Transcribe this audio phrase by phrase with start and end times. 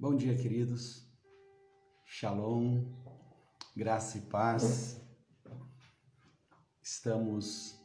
[0.00, 1.04] Bom dia, queridos.
[2.06, 2.84] Shalom,
[3.74, 5.00] graça e paz.
[6.80, 7.76] Estamos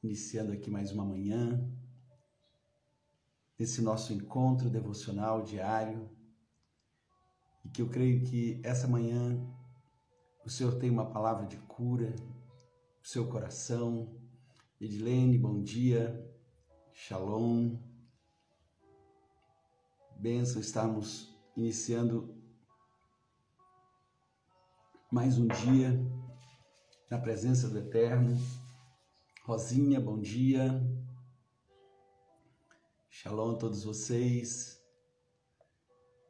[0.00, 1.68] iniciando aqui mais uma manhã,
[3.58, 6.08] esse nosso encontro devocional diário,
[7.64, 9.44] e que eu creio que essa manhã
[10.44, 14.16] o Senhor tem uma palavra de cura no seu coração.
[14.80, 16.24] Edilene, bom dia.
[16.92, 17.85] Shalom.
[20.18, 22.34] Benção, estamos iniciando
[25.12, 25.92] mais um dia
[27.10, 28.34] na presença do Eterno.
[29.44, 30.82] Rosinha, bom dia.
[33.10, 34.82] Shalom a todos vocês.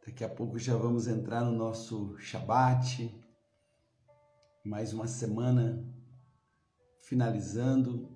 [0.04, 3.16] Daqui a pouco já vamos entrar no nosso Shabat.
[4.64, 5.88] Mais uma semana
[7.02, 8.10] finalizando.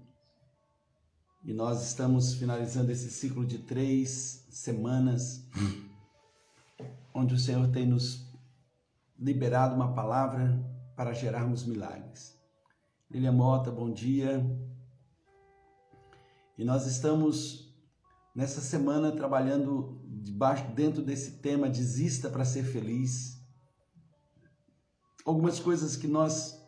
[1.44, 5.46] E nós estamos finalizando esse ciclo de três semanas,
[7.14, 8.28] onde o Senhor tem nos
[9.18, 10.58] liberado uma palavra
[10.96, 12.38] para gerarmos milagres.
[13.10, 14.44] Lilia Mota, bom dia.
[16.58, 17.74] E nós estamos
[18.34, 23.40] nessa semana trabalhando debaixo dentro desse tema desista para ser feliz.
[25.24, 26.60] Algumas coisas que nós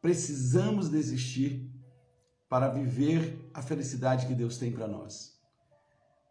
[0.00, 1.70] precisamos desistir
[2.48, 5.29] para viver a felicidade que Deus tem para nós.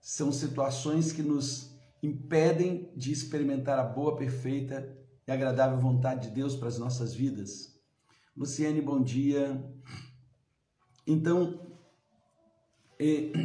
[0.02, 4.98] São situações que nos impedem de experimentar a boa, perfeita
[5.28, 7.78] e agradável vontade de Deus para as nossas vidas.
[8.36, 9.64] Luciane, bom dia.
[11.06, 11.60] Então,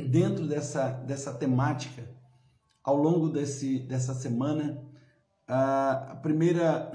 [0.08, 2.08] dentro dessa, dessa temática,
[2.82, 4.82] ao longo desse, dessa semana,
[5.46, 6.92] a primeira,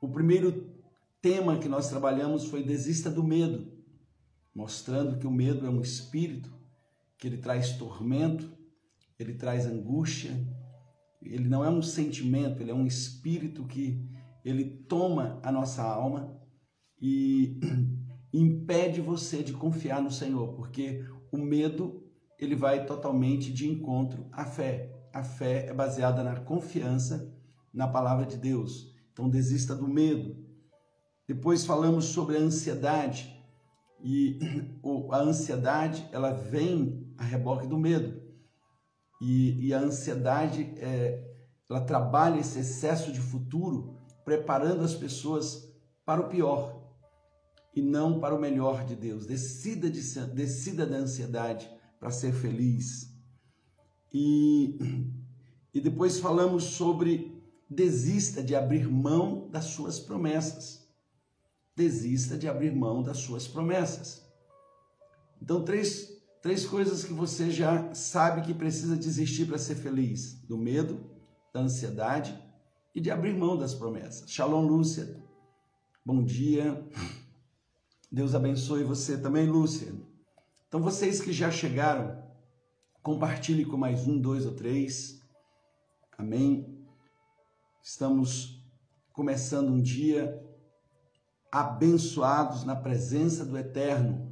[0.00, 0.72] o primeiro
[1.20, 3.78] tema que nós trabalhamos foi desista do medo
[4.58, 6.52] mostrando que o medo é um espírito,
[7.16, 8.50] que ele traz tormento,
[9.18, 10.32] ele traz angústia,
[11.20, 14.00] ele não é um sentimento, ele é um espírito que
[14.44, 16.40] ele toma a nossa alma
[17.00, 17.58] e
[18.32, 22.04] impede você de confiar no Senhor, porque o medo
[22.38, 24.94] ele vai totalmente de encontro à fé.
[25.12, 27.34] A fé é baseada na confiança
[27.74, 28.94] na palavra de Deus.
[29.12, 30.36] Então desista do medo.
[31.26, 33.36] Depois falamos sobre a ansiedade.
[34.00, 34.38] E
[35.10, 38.27] a ansiedade, ela vem a reboque do medo.
[39.20, 41.24] E, e a ansiedade, é,
[41.68, 45.72] ela trabalha esse excesso de futuro, preparando as pessoas
[46.04, 46.80] para o pior
[47.74, 49.26] e não para o melhor de Deus.
[49.26, 53.12] Decida, de, decida da ansiedade para ser feliz.
[54.12, 54.78] E,
[55.74, 60.88] e depois falamos sobre desista de abrir mão das suas promessas
[61.78, 64.26] desista de abrir mão das suas promessas.
[65.40, 70.56] Então, três, três coisas que você já sabe que precisa desistir para ser feliz: do
[70.56, 71.00] medo,
[71.52, 72.38] da ansiedade
[72.94, 74.30] e de abrir mão das promessas.
[74.30, 75.22] Shalom, Lúcia.
[76.04, 76.84] Bom dia.
[78.10, 79.92] Deus abençoe você também, Lúcia.
[80.66, 82.22] Então, vocês que já chegaram,
[83.02, 85.20] compartilhe com mais um, dois ou três.
[86.16, 86.78] Amém.
[87.82, 88.62] Estamos
[89.12, 90.42] começando um dia
[91.50, 94.27] abençoados na presença do Eterno,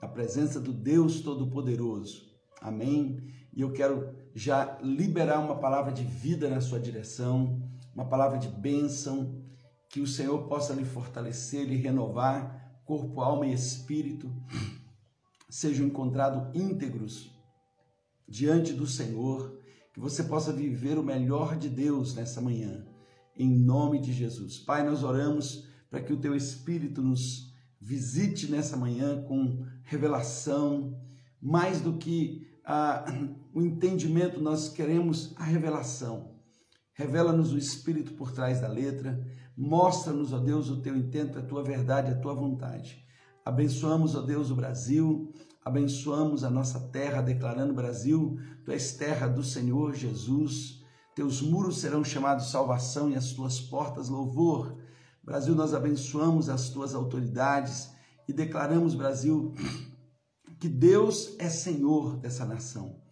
[0.00, 2.34] na presença do Deus Todo-Poderoso.
[2.60, 3.22] Amém?
[3.52, 7.62] E eu quero já liberar uma palavra de vida na sua direção,
[7.94, 9.42] uma palavra de bênção,
[9.88, 14.30] que o Senhor possa lhe fortalecer, lhe renovar, corpo, alma e espírito,
[15.48, 17.30] sejam encontrados íntegros
[18.28, 19.58] diante do Senhor,
[19.94, 22.86] que você possa viver o melhor de Deus nessa manhã,
[23.34, 24.58] em nome de Jesus.
[24.58, 27.45] Pai, nós oramos para que o teu Espírito nos
[27.80, 30.98] visite nessa manhã com revelação,
[31.40, 33.04] mais do que ah,
[33.54, 36.34] o entendimento, nós queremos a revelação.
[36.92, 39.24] Revela-nos o Espírito por trás da letra,
[39.56, 43.04] mostra-nos, ó Deus, o teu intento, a tua verdade, a tua vontade.
[43.44, 45.32] Abençoamos, ó Deus, o Brasil,
[45.64, 50.82] abençoamos a nossa terra, declarando: Brasil, tu és terra do Senhor Jesus,
[51.14, 54.76] teus muros serão chamados salvação e as tuas portas louvor.
[55.26, 57.90] Brasil, nós abençoamos as tuas autoridades
[58.28, 59.52] e declaramos, Brasil,
[60.60, 63.02] que Deus é Senhor dessa nação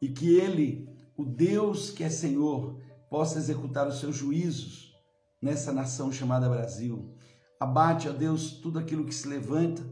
[0.00, 2.80] e que Ele, o Deus que é Senhor,
[3.10, 4.94] possa executar os seus juízos
[5.40, 7.14] nessa nação chamada Brasil.
[7.60, 9.82] Abate, ó Deus, tudo aquilo que se levanta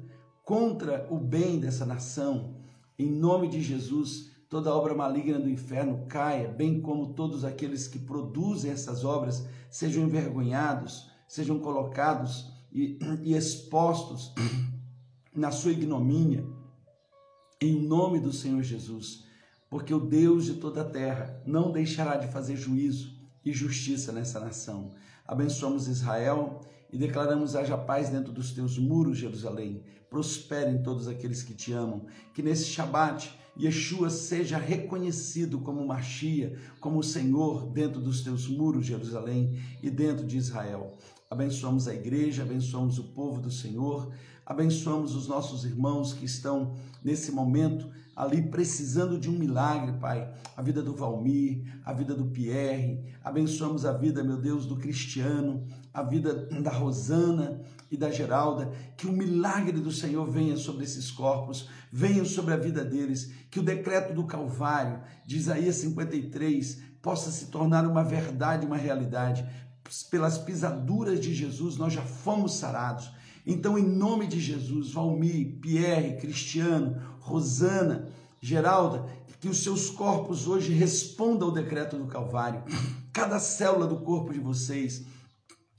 [0.47, 2.57] contra o bem dessa nação.
[2.99, 7.99] Em nome de Jesus, toda obra maligna do inferno caia, bem como todos aqueles que
[7.99, 14.33] produzem essas obras sejam envergonhados sejam colocados e, e expostos
[15.35, 16.45] na sua ignomínia,
[17.61, 19.29] em nome do Senhor Jesus.
[19.71, 23.13] porque o Deus de toda a terra não deixará de fazer juízo
[23.45, 24.95] e justiça nessa nação.
[25.27, 26.61] Abençoamos Israel
[26.91, 29.85] e declaramos haja paz dentro dos teus muros, Jerusalém.
[30.09, 32.07] Prosperem todos aqueles que te amam.
[32.33, 33.31] Que nesse Shabat
[33.61, 40.39] Yeshua seja reconhecido como Machia, como Senhor dentro dos teus muros, Jerusalém, e dentro de
[40.39, 40.97] Israel.
[41.31, 44.11] Abençoamos a igreja, abençoamos o povo do Senhor,
[44.47, 50.33] abençoamos os nossos irmãos que estão nesse momento ali precisando de um milagre, Pai.
[50.57, 55.67] A vida do Valmir, a vida do Pierre, abençoamos a vida, meu Deus, do Cristiano,
[55.93, 57.61] a vida da Rosana
[57.91, 62.57] e da Geralda, que o milagre do Senhor venha sobre esses corpos, venha sobre a
[62.57, 68.67] vida deles, que o decreto do Calvário, de Isaías 53, possa se tornar uma verdade,
[68.67, 69.47] uma realidade.
[70.11, 73.11] Pelas pisaduras de Jesus nós já fomos sarados.
[73.47, 78.09] Então, em nome de Jesus, Valmir, Pierre, Cristiano, Rosana,
[78.41, 79.07] Geralda,
[79.41, 82.63] que os seus corpos hoje respondam ao decreto do Calvário.
[83.13, 85.05] Cada célula do corpo de vocês,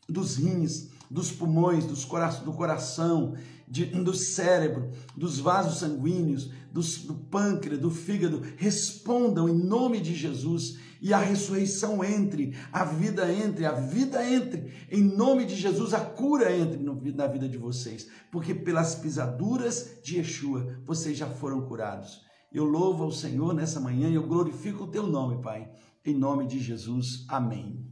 [0.09, 3.35] dos rins, dos pulmões, dos cora do coração,
[3.67, 10.15] de, do cérebro, dos vasos sanguíneos, dos, do pâncreas, do fígado, respondam em nome de
[10.15, 15.93] Jesus e a ressurreição entre, a vida entre, a vida entre, em nome de Jesus,
[15.93, 16.83] a cura entre
[17.13, 22.21] na vida de vocês, porque pelas pisaduras de Yeshua vocês já foram curados.
[22.51, 25.71] Eu louvo ao Senhor nessa manhã e eu glorifico o teu nome, Pai,
[26.03, 27.25] em nome de Jesus.
[27.29, 27.85] Amém.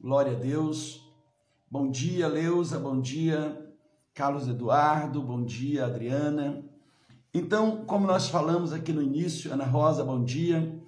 [0.00, 1.01] Glória a Deus.
[1.72, 3.58] Bom dia, Leusa, bom dia,
[4.12, 6.62] Carlos Eduardo, bom dia, Adriana.
[7.32, 10.78] Então, como nós falamos aqui no início, Ana Rosa, bom dia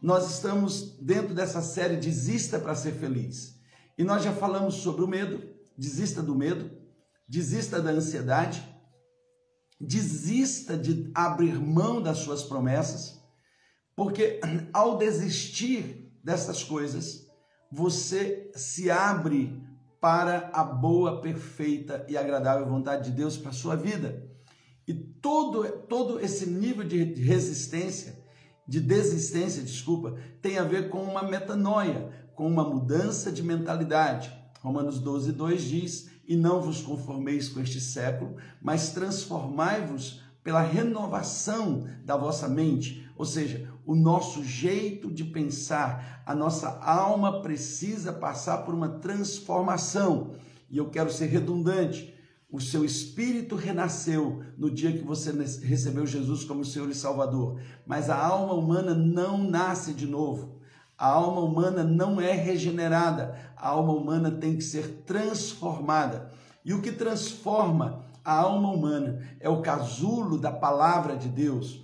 [0.00, 3.60] nós estamos dentro dessa série Desista para ser feliz.
[3.98, 5.42] E nós já falamos sobre o medo,
[5.76, 6.70] desista do medo,
[7.28, 8.62] desista da ansiedade,
[9.80, 13.20] desista de abrir mão das suas promessas,
[13.96, 14.38] porque
[14.72, 17.26] ao desistir dessas coisas,
[17.72, 19.66] você se abre
[20.00, 24.26] para a boa, perfeita e agradável vontade de Deus para a sua vida.
[24.86, 28.18] E todo, todo esse nível de resistência
[28.68, 34.30] de desistência, desculpa, tem a ver com uma metanoia, com uma mudança de mentalidade.
[34.60, 41.86] Romanos 12, 2 diz: E não vos conformeis com este século, mas transformai-vos pela renovação
[42.04, 43.08] da vossa mente.
[43.16, 50.32] Ou seja, o nosso jeito de pensar, a nossa alma precisa passar por uma transformação.
[50.68, 52.14] E eu quero ser redundante.
[52.52, 58.10] O seu espírito renasceu no dia que você recebeu Jesus como Senhor e Salvador, mas
[58.10, 60.60] a alma humana não nasce de novo.
[60.98, 63.38] A alma humana não é regenerada.
[63.56, 66.30] A alma humana tem que ser transformada.
[66.62, 71.82] E o que transforma a alma humana é o casulo da palavra de Deus.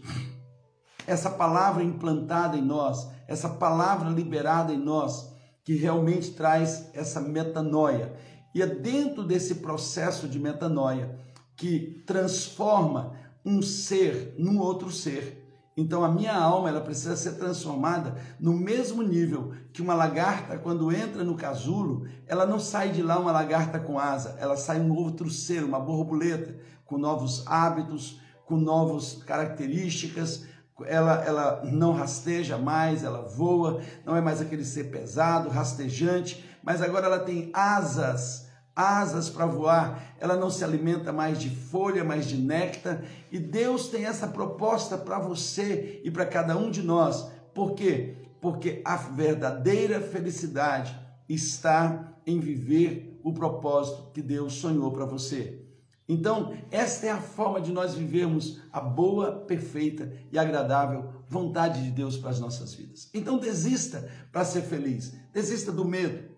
[1.06, 5.32] Essa palavra implantada em nós, essa palavra liberada em nós,
[5.64, 8.14] que realmente traz essa metanoia.
[8.54, 11.18] E é dentro desse processo de metanoia
[11.56, 13.14] que transforma
[13.44, 15.42] um ser num outro ser.
[15.76, 20.92] Então a minha alma ela precisa ser transformada no mesmo nível que uma lagarta quando
[20.92, 24.94] entra no casulo, ela não sai de lá uma lagarta com asa, ela sai um
[24.94, 26.56] outro ser, uma borboleta
[26.86, 30.46] com novos hábitos, com novas características,
[30.84, 36.82] ela, ela não rasteja mais, ela voa, não é mais aquele ser pesado, rastejante, mas
[36.82, 38.44] agora ela tem asas
[38.74, 43.88] asas para voar, ela não se alimenta mais de folha, mais de néctar, e Deus
[43.88, 47.30] tem essa proposta para você e para cada um de nós.
[47.54, 48.16] Por quê?
[48.40, 50.98] Porque a verdadeira felicidade
[51.28, 55.63] está em viver o propósito que Deus sonhou para você.
[56.08, 61.90] Então, esta é a forma de nós vivermos a boa, perfeita e agradável vontade de
[61.90, 63.08] Deus para as nossas vidas.
[63.14, 65.14] Então, desista para ser feliz.
[65.32, 66.30] Desista do medo.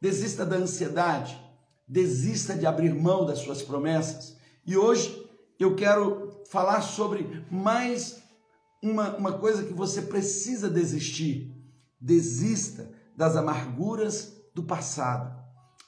[0.00, 1.38] Desista da ansiedade
[1.90, 4.36] desista de abrir mão das suas promessas.
[4.64, 8.22] E hoje eu quero falar sobre mais
[8.80, 11.52] uma, uma coisa que você precisa desistir.
[12.00, 15.36] Desista das amarguras do passado.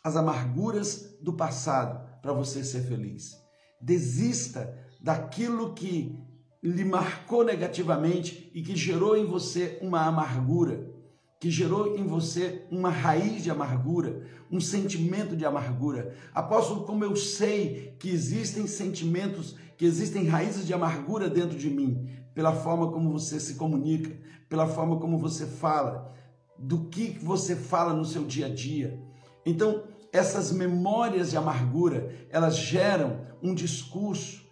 [0.03, 3.37] As amarguras do passado para você ser feliz.
[3.81, 6.17] Desista daquilo que
[6.63, 10.93] lhe marcou negativamente e que gerou em você uma amargura
[11.43, 16.15] que gerou em você uma raiz de amargura, um sentimento de amargura.
[16.33, 22.09] Apóstolo, como eu sei que existem sentimentos, que existem raízes de amargura dentro de mim,
[22.33, 24.17] pela forma como você se comunica,
[24.49, 26.15] pela forma como você fala,
[26.57, 29.03] do que você fala no seu dia a dia.
[29.45, 34.43] Então, essas memórias de amargura, elas geram um discurso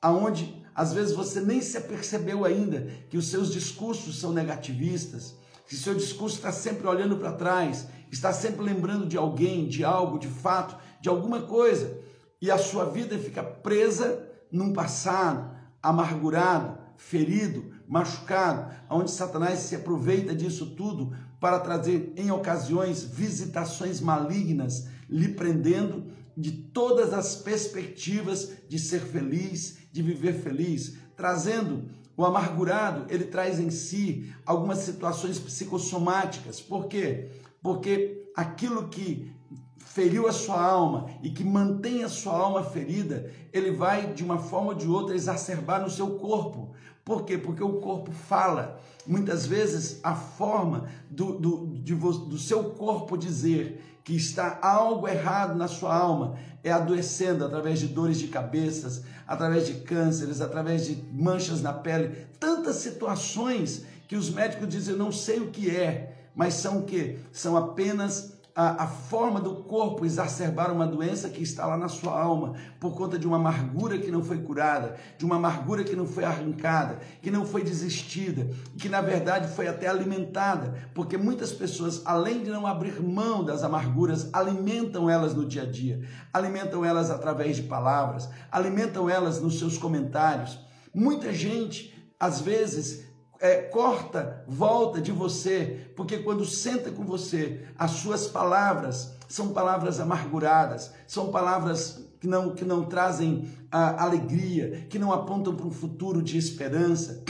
[0.00, 5.34] aonde Às vezes você nem se apercebeu ainda que os seus discursos são negativistas,
[5.66, 10.20] que seu discurso está sempre olhando para trás, está sempre lembrando de alguém, de algo,
[10.20, 11.98] de fato, de alguma coisa,
[12.40, 15.50] e a sua vida fica presa num passado
[15.82, 24.86] amargurado, ferido, machucado, onde Satanás se aproveita disso tudo para trazer em ocasiões visitações malignas,
[25.08, 33.06] lhe prendendo de todas as perspectivas de ser feliz, de viver feliz, trazendo o amargurado,
[33.12, 36.60] ele traz em si algumas situações psicossomáticas.
[36.60, 37.30] Por quê?
[37.62, 39.32] Porque aquilo que
[39.78, 44.38] feriu a sua alma e que mantém a sua alma ferida, ele vai de uma
[44.38, 46.72] forma ou de outra exacerbar no seu corpo.
[47.04, 47.38] Por quê?
[47.38, 48.80] Porque o corpo fala.
[49.06, 55.54] Muitas vezes a forma do, do, de, do seu corpo dizer que está algo errado
[55.54, 61.04] na sua alma é adoecendo através de dores de cabeças, através de cânceres, através de
[61.12, 66.30] manchas na pele, tantas situações que os médicos dizem, eu não sei o que é,
[66.34, 67.18] mas são o que?
[67.30, 72.20] São apenas a, a, forma do corpo exacerbar uma doença que está lá na sua
[72.20, 76.04] alma, por conta de uma amargura que não foi curada, de uma amargura que não
[76.04, 82.02] foi arrancada, que não foi desistida, que na verdade foi até alimentada, porque muitas pessoas,
[82.04, 86.02] além de não abrir mão das amarguras, alimentam elas no dia a dia,
[86.34, 90.58] alimentam elas através de palavras, alimentam elas nos seus comentários.
[90.92, 93.07] Muita gente, às vezes,
[93.40, 100.00] é, corta, volta de você, porque quando senta com você, as suas palavras são palavras
[100.00, 105.70] amarguradas, são palavras que não, que não trazem a, alegria, que não apontam para um
[105.70, 107.22] futuro de esperança.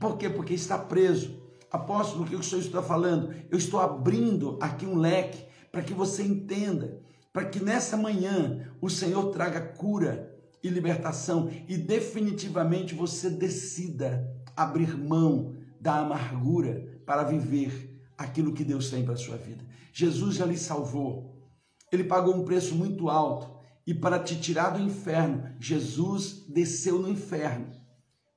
[0.00, 0.28] Por quê?
[0.28, 1.40] Porque está preso.
[1.70, 3.32] Apóstolo, o que o senhor está falando?
[3.50, 7.00] Eu estou abrindo aqui um leque para que você entenda,
[7.32, 10.30] para que nessa manhã o Senhor traga cura
[10.62, 18.90] e libertação e definitivamente você decida abrir mão da amargura para viver aquilo que Deus
[18.90, 19.64] tem para a sua vida.
[19.92, 21.50] Jesus já lhe salvou.
[21.90, 23.50] Ele pagou um preço muito alto
[23.86, 27.66] e para te tirar do inferno, Jesus desceu no inferno.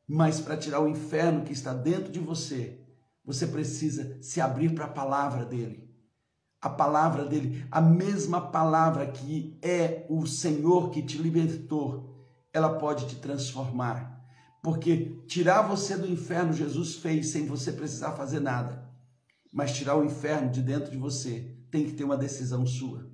[0.08, 2.80] Mas para tirar o inferno que está dentro de você,
[3.24, 5.84] você precisa se abrir para a palavra dele.
[6.62, 12.16] A palavra dele, a mesma palavra que é o Senhor que te libertou,
[12.52, 14.15] ela pode te transformar
[14.66, 18.90] porque tirar você do inferno Jesus fez sem você precisar fazer nada.
[19.54, 23.08] Mas tirar o inferno de dentro de você tem que ter uma decisão sua.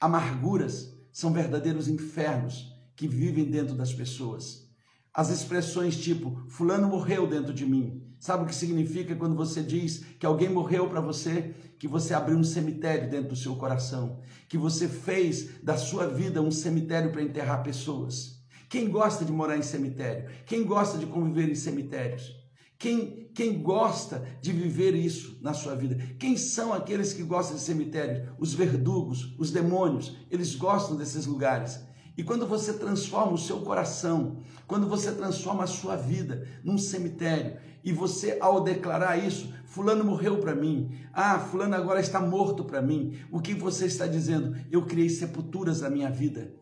[0.00, 4.66] Amarguras são verdadeiros infernos que vivem dentro das pessoas.
[5.12, 8.02] As expressões tipo, fulano morreu dentro de mim.
[8.18, 11.54] Sabe o que significa quando você diz que alguém morreu para você?
[11.78, 16.40] Que você abriu um cemitério dentro do seu coração, que você fez da sua vida
[16.40, 18.37] um cemitério para enterrar pessoas.
[18.68, 20.28] Quem gosta de morar em cemitério?
[20.44, 22.36] Quem gosta de conviver em cemitérios?
[22.78, 25.96] Quem, quem gosta de viver isso na sua vida?
[26.18, 28.34] Quem são aqueles que gostam de cemitério?
[28.38, 31.80] Os verdugos, os demônios, eles gostam desses lugares.
[32.16, 37.58] E quando você transforma o seu coração, quando você transforma a sua vida num cemitério,
[37.82, 42.82] e você, ao declarar isso, Fulano morreu para mim, ah, Fulano agora está morto para
[42.82, 44.56] mim, o que você está dizendo?
[44.70, 46.52] Eu criei sepulturas na minha vida.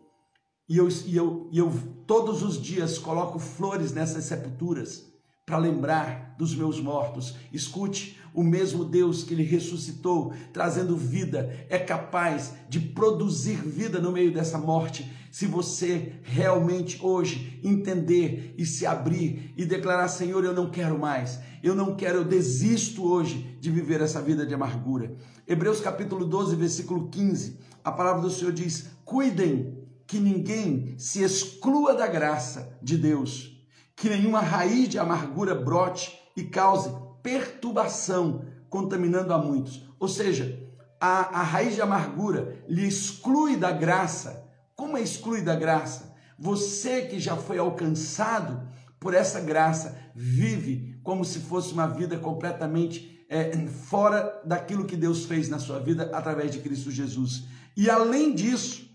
[0.68, 1.73] E eu, e eu, e eu
[2.06, 5.04] todos os dias coloco flores nessas sepulturas
[5.46, 7.37] para lembrar dos meus mortos.
[7.52, 14.11] Escute, o mesmo Deus que lhe ressuscitou, trazendo vida, é capaz de produzir vida no
[14.11, 15.11] meio dessa morte.
[15.30, 21.38] Se você realmente hoje entender e se abrir e declarar: Senhor, eu não quero mais,
[21.62, 25.14] eu não quero, eu desisto hoje de viver essa vida de amargura.
[25.46, 31.94] Hebreus capítulo 12, versículo 15, a palavra do Senhor diz: Cuidem que ninguém se exclua
[31.94, 33.60] da graça de Deus,
[33.94, 36.90] que nenhuma raiz de amargura brote e cause
[37.22, 39.84] perturbação, contaminando a muitos.
[39.98, 40.62] Ou seja,
[41.00, 44.44] a, a raiz de amargura lhe exclui da graça.
[44.75, 46.14] Como é exclui da graça?
[46.38, 48.68] Você que já foi alcançado
[49.00, 55.25] por essa graça, vive como se fosse uma vida completamente é, fora daquilo que Deus
[55.25, 57.44] fez na sua vida através de Cristo Jesus.
[57.76, 58.86] E além disso,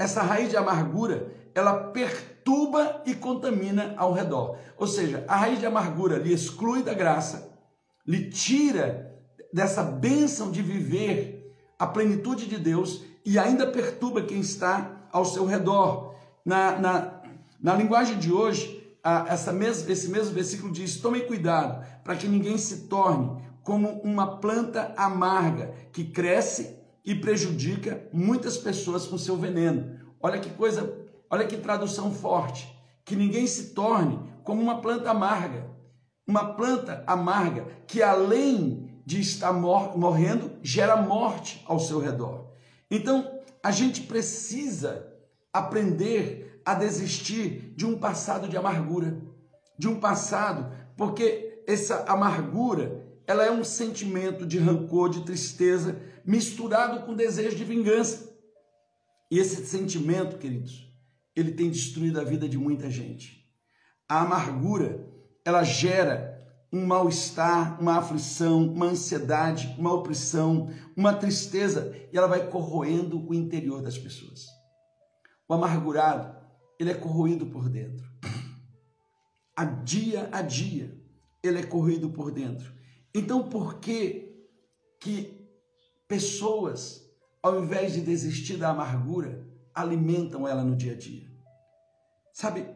[0.00, 4.56] essa raiz de amargura, ela perturba e contamina ao redor.
[4.78, 7.54] Ou seja, a raiz de amargura lhe exclui da graça,
[8.06, 9.14] lhe tira
[9.52, 15.44] dessa bênção de viver a plenitude de Deus e ainda perturba quem está ao seu
[15.44, 16.14] redor.
[16.46, 17.20] Na, na,
[17.60, 22.26] na linguagem de hoje, a, essa mes, esse mesmo versículo diz: tomem cuidado para que
[22.26, 29.36] ninguém se torne como uma planta amarga que cresce e prejudica muitas pessoas com seu
[29.36, 29.98] veneno.
[30.20, 30.94] Olha que coisa,
[31.30, 32.70] olha que tradução forte.
[33.04, 35.66] Que ninguém se torne como uma planta amarga.
[36.26, 42.50] Uma planta amarga que, além de estar mor morrendo, gera morte ao seu redor.
[42.90, 45.06] Então, a gente precisa
[45.52, 49.20] aprender a desistir de um passado de amargura,
[49.78, 57.04] de um passado, porque essa amargura, ela é um sentimento de rancor, de tristeza, misturado
[57.04, 58.30] com desejo de vingança.
[59.28, 60.88] E esse sentimento, queridos,
[61.34, 63.44] ele tem destruído a vida de muita gente.
[64.08, 65.08] A amargura,
[65.44, 66.38] ela gera
[66.72, 73.34] um mal-estar, uma aflição, uma ansiedade, uma opressão, uma tristeza, e ela vai corroendo o
[73.34, 74.46] interior das pessoas.
[75.48, 76.32] O amargurado,
[76.78, 78.08] ele é corroído por dentro.
[79.56, 80.96] A dia a dia,
[81.42, 82.72] ele é corroído por dentro.
[83.12, 84.46] Então, por que
[85.00, 85.39] que
[86.10, 87.08] pessoas,
[87.40, 91.30] ao invés de desistir da amargura, alimentam ela no dia a dia?
[92.32, 92.66] Sabe,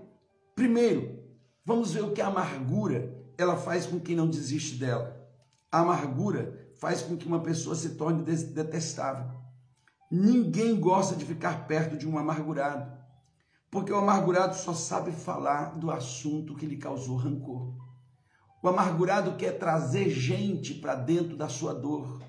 [0.54, 1.18] primeiro,
[1.64, 5.20] vamos ver o que a amargura ela faz com que não desiste dela.
[5.70, 9.28] A amargura faz com que uma pessoa se torne detestável.
[10.08, 12.96] Ninguém gosta de ficar perto de um amargurado,
[13.68, 17.74] porque o amargurado só sabe falar do assunto que lhe causou rancor.
[18.62, 22.22] O amargurado quer trazer gente para dentro da sua dor.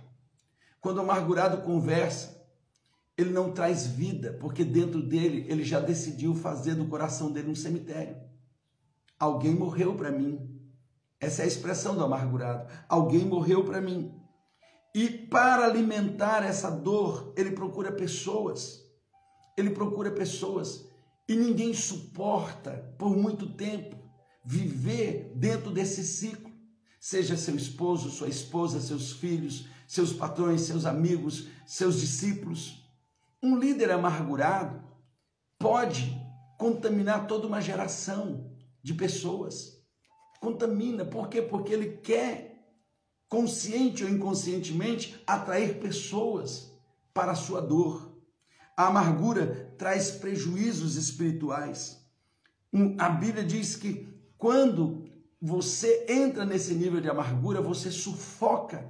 [0.86, 2.46] Quando o amargurado conversa,
[3.18, 7.56] ele não traz vida, porque dentro dele ele já decidiu fazer do coração dele um
[7.56, 8.16] cemitério.
[9.18, 10.48] Alguém morreu para mim.
[11.20, 12.72] Essa é a expressão do amargurado.
[12.88, 14.14] Alguém morreu para mim.
[14.94, 18.86] E para alimentar essa dor, ele procura pessoas.
[19.58, 20.88] Ele procura pessoas.
[21.28, 23.98] E ninguém suporta por muito tempo
[24.46, 26.55] viver dentro desse ciclo.
[27.06, 32.84] Seja seu esposo, sua esposa, seus filhos, seus patrões, seus amigos, seus discípulos.
[33.44, 34.82] Um líder amargurado
[35.60, 36.20] pode
[36.58, 38.50] contaminar toda uma geração
[38.82, 39.80] de pessoas.
[40.42, 41.44] Contamina, por quê?
[41.44, 42.74] Porque ele quer,
[43.30, 46.76] consciente ou inconscientemente, atrair pessoas
[47.14, 48.18] para a sua dor.
[48.76, 52.04] A amargura traz prejuízos espirituais.
[52.98, 55.06] A Bíblia diz que quando
[55.46, 58.84] você entra nesse nível de amargura, você sufoca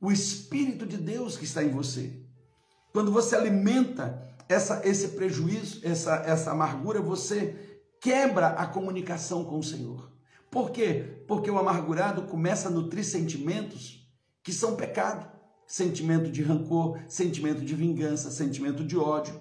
[0.00, 2.20] o Espírito de Deus que está em você.
[2.92, 9.62] Quando você alimenta essa, esse prejuízo, essa, essa amargura, você quebra a comunicação com o
[9.62, 10.10] Senhor.
[10.50, 11.22] Por quê?
[11.28, 14.04] Porque o amargurado começa a nutrir sentimentos
[14.42, 15.32] que são pecado.
[15.64, 19.40] Sentimento de rancor, sentimento de vingança, sentimento de ódio.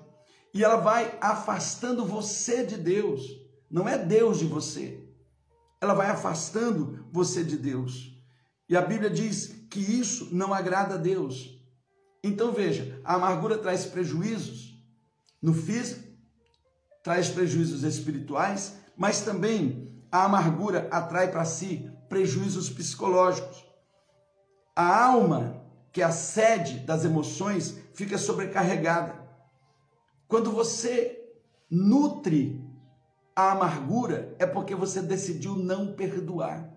[0.54, 3.24] E ela vai afastando você de Deus.
[3.72, 5.03] Não é Deus de você.
[5.84, 8.18] Ela vai afastando você de Deus.
[8.70, 11.62] E a Bíblia diz que isso não agrada a Deus.
[12.24, 14.82] Então veja, a amargura traz prejuízos
[15.42, 16.08] no físico,
[17.04, 23.66] traz prejuízos espirituais, mas também a amargura atrai para si prejuízos psicológicos.
[24.74, 29.22] A alma, que é a sede das emoções, fica sobrecarregada.
[30.30, 31.22] Quando você
[31.70, 32.63] nutre
[33.36, 36.70] a amargura, é porque você decidiu não perdoar.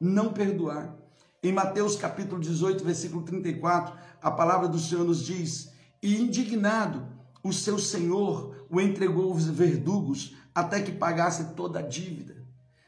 [0.00, 0.96] Não perdoar.
[1.42, 7.06] Em Mateus capítulo 18, versículo 34, a palavra do Senhor nos diz: E indignado,
[7.42, 12.36] o seu senhor o entregou aos verdugos até que pagasse toda a dívida.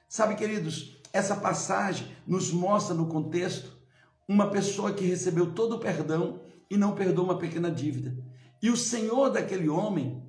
[0.09, 3.78] Sabe, queridos, essa passagem nos mostra no contexto
[4.26, 8.16] uma pessoa que recebeu todo o perdão e não perdoou uma pequena dívida.
[8.62, 10.22] E o senhor daquele homem,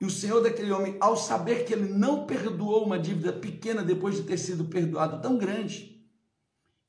[0.00, 4.16] e o senhor daquele homem, ao saber que ele não perdoou uma dívida pequena depois
[4.16, 5.98] de ter sido perdoado tão grande,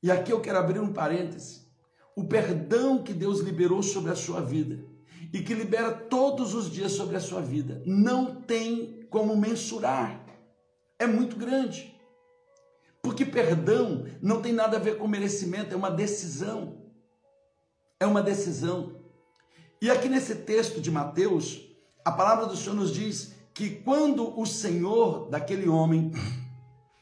[0.02, 1.67] e aqui eu quero abrir um parêntese.
[2.15, 4.84] O perdão que Deus liberou sobre a sua vida
[5.34, 10.26] e que libera todos os dias sobre a sua vida não tem como mensurar.
[10.98, 11.95] É muito grande.
[13.02, 16.91] Porque perdão não tem nada a ver com merecimento, é uma decisão.
[18.00, 19.00] É uma decisão.
[19.82, 21.68] E aqui nesse texto de Mateus,
[22.10, 26.12] a palavra do Senhor nos diz que quando o Senhor daquele homem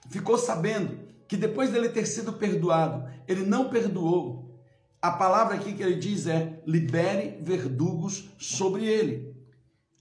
[0.09, 4.59] ficou sabendo que depois dele ter sido perdoado, ele não perdoou.
[5.01, 9.33] A palavra aqui que ele diz é: libere verdugos sobre ele.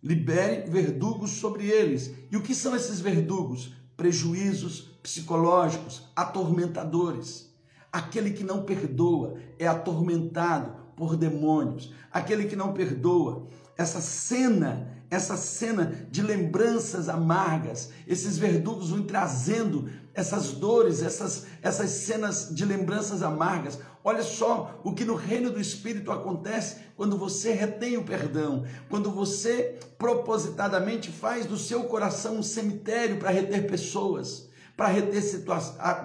[0.03, 2.12] Libere verdugos sobre eles.
[2.29, 3.75] E o que são esses verdugos?
[3.97, 7.55] Prejuízos psicológicos, atormentadores.
[7.92, 11.92] Aquele que não perdoa é atormentado por demônios.
[12.11, 19.88] Aquele que não perdoa, essa cena, essa cena de lembranças amargas, esses verdugos vão trazendo
[20.12, 23.79] essas dores, essas, essas cenas de lembranças amargas.
[24.03, 29.11] Olha só o que no reino do Espírito acontece quando você retém o perdão, quando
[29.11, 35.23] você propositadamente faz do seu coração um cemitério para reter pessoas, para reter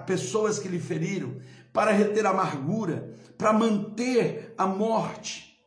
[0.06, 1.36] pessoas que lhe feriram,
[1.72, 5.58] para reter amargura, para manter a morte.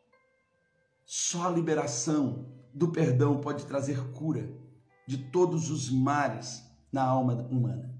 [1.06, 4.49] Só a liberação do perdão pode trazer cura
[5.07, 6.61] de todos os males
[6.91, 7.95] na alma humana.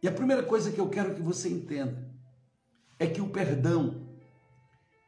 [0.00, 2.08] E a primeira coisa que eu quero que você entenda
[3.00, 4.06] é que o perdão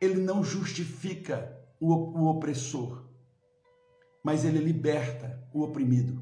[0.00, 3.04] ele não justifica o, o opressor,
[4.24, 6.20] mas ele liberta o oprimido.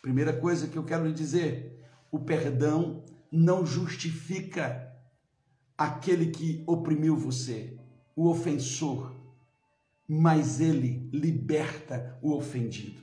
[0.00, 4.90] Primeira coisa que eu quero lhe dizer: o perdão não justifica
[5.76, 7.78] aquele que oprimiu você,
[8.16, 9.17] o ofensor,
[10.08, 13.02] mas ele liberta o ofendido.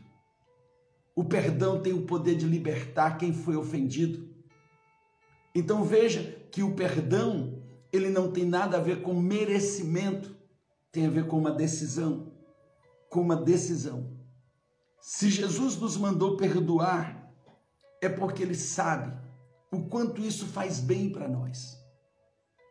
[1.15, 4.27] O perdão tem o poder de libertar quem foi ofendido.
[5.53, 7.61] Então veja que o perdão,
[7.93, 10.35] ele não tem nada a ver com merecimento,
[10.91, 12.33] tem a ver com uma decisão,
[13.09, 14.11] com uma decisão.
[14.99, 17.31] Se Jesus nos mandou perdoar,
[18.01, 19.15] é porque ele sabe
[19.71, 21.77] o quanto isso faz bem para nós.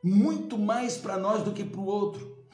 [0.03, 2.47] Muito mais para nós do que para o outro.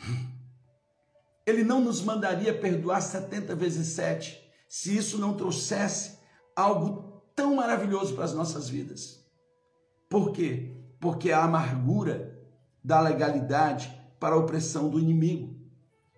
[1.50, 6.18] Ele não nos mandaria perdoar 70 vezes 7 se isso não trouxesse
[6.54, 9.24] algo tão maravilhoso para as nossas vidas.
[10.08, 10.76] Por quê?
[11.00, 12.38] Porque a amargura
[12.84, 15.58] da legalidade para a opressão do inimigo.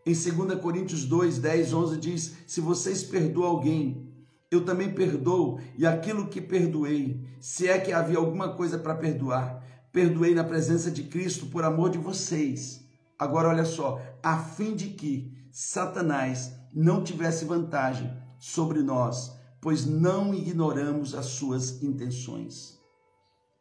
[0.05, 4.13] Em 2 Coríntios 2, 10, 11 diz: Se vocês perdoam alguém,
[4.51, 9.65] eu também perdoo, e aquilo que perdoei, se é que havia alguma coisa para perdoar,
[9.91, 12.82] perdoei na presença de Cristo por amor de vocês.
[13.23, 20.35] Agora olha só, a fim de que Satanás não tivesse vantagem sobre nós, pois não
[20.35, 22.81] ignoramos as suas intenções.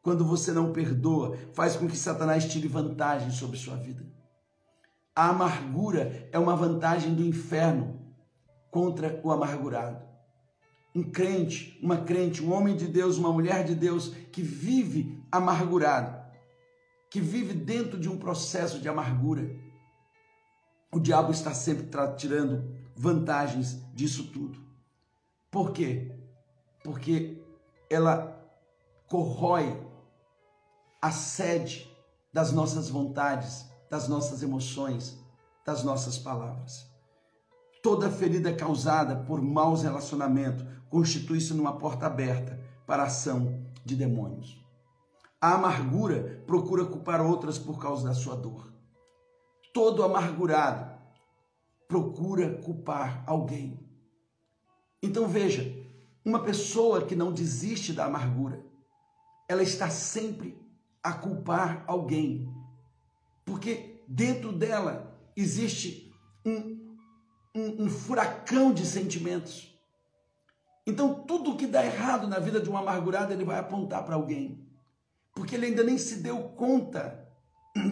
[0.02, 4.04] Quando você não perdoa, faz com que Satanás tire vantagem sobre sua vida.
[5.16, 8.02] A amargura é uma vantagem do inferno
[8.72, 10.04] contra o amargurado.
[10.96, 16.21] Um crente, uma crente, um homem de Deus, uma mulher de Deus que vive amargurado,
[17.12, 19.54] que vive dentro de um processo de amargura.
[20.90, 24.58] O diabo está sempre tirando vantagens disso tudo.
[25.52, 26.18] Por quê?
[26.82, 27.44] Porque
[27.90, 28.42] ela
[29.10, 29.86] corrói
[31.02, 31.94] a sede
[32.32, 35.20] das nossas vontades, das nossas emoções,
[35.66, 36.90] das nossas palavras.
[37.84, 44.61] Toda ferida causada por maus relacionamentos constitui-se numa porta aberta para a ação de demônios.
[45.42, 48.72] A amargura procura culpar outras por causa da sua dor.
[49.74, 50.92] Todo amargurado
[51.88, 53.80] procura culpar alguém.
[55.02, 55.76] Então veja,
[56.24, 58.64] uma pessoa que não desiste da amargura,
[59.50, 60.56] ela está sempre
[61.04, 62.48] a culpar alguém,
[63.44, 66.14] porque dentro dela existe
[66.46, 66.96] um,
[67.56, 69.76] um, um furacão de sentimentos.
[70.86, 74.71] Então tudo que dá errado na vida de um amargurado ele vai apontar para alguém,
[75.34, 77.28] porque ele ainda nem se deu conta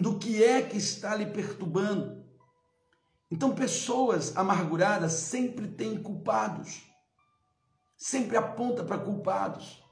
[0.00, 2.24] do que é que está lhe perturbando.
[3.30, 6.90] Então pessoas amarguradas sempre têm culpados
[8.00, 9.84] sempre aponta para culpados.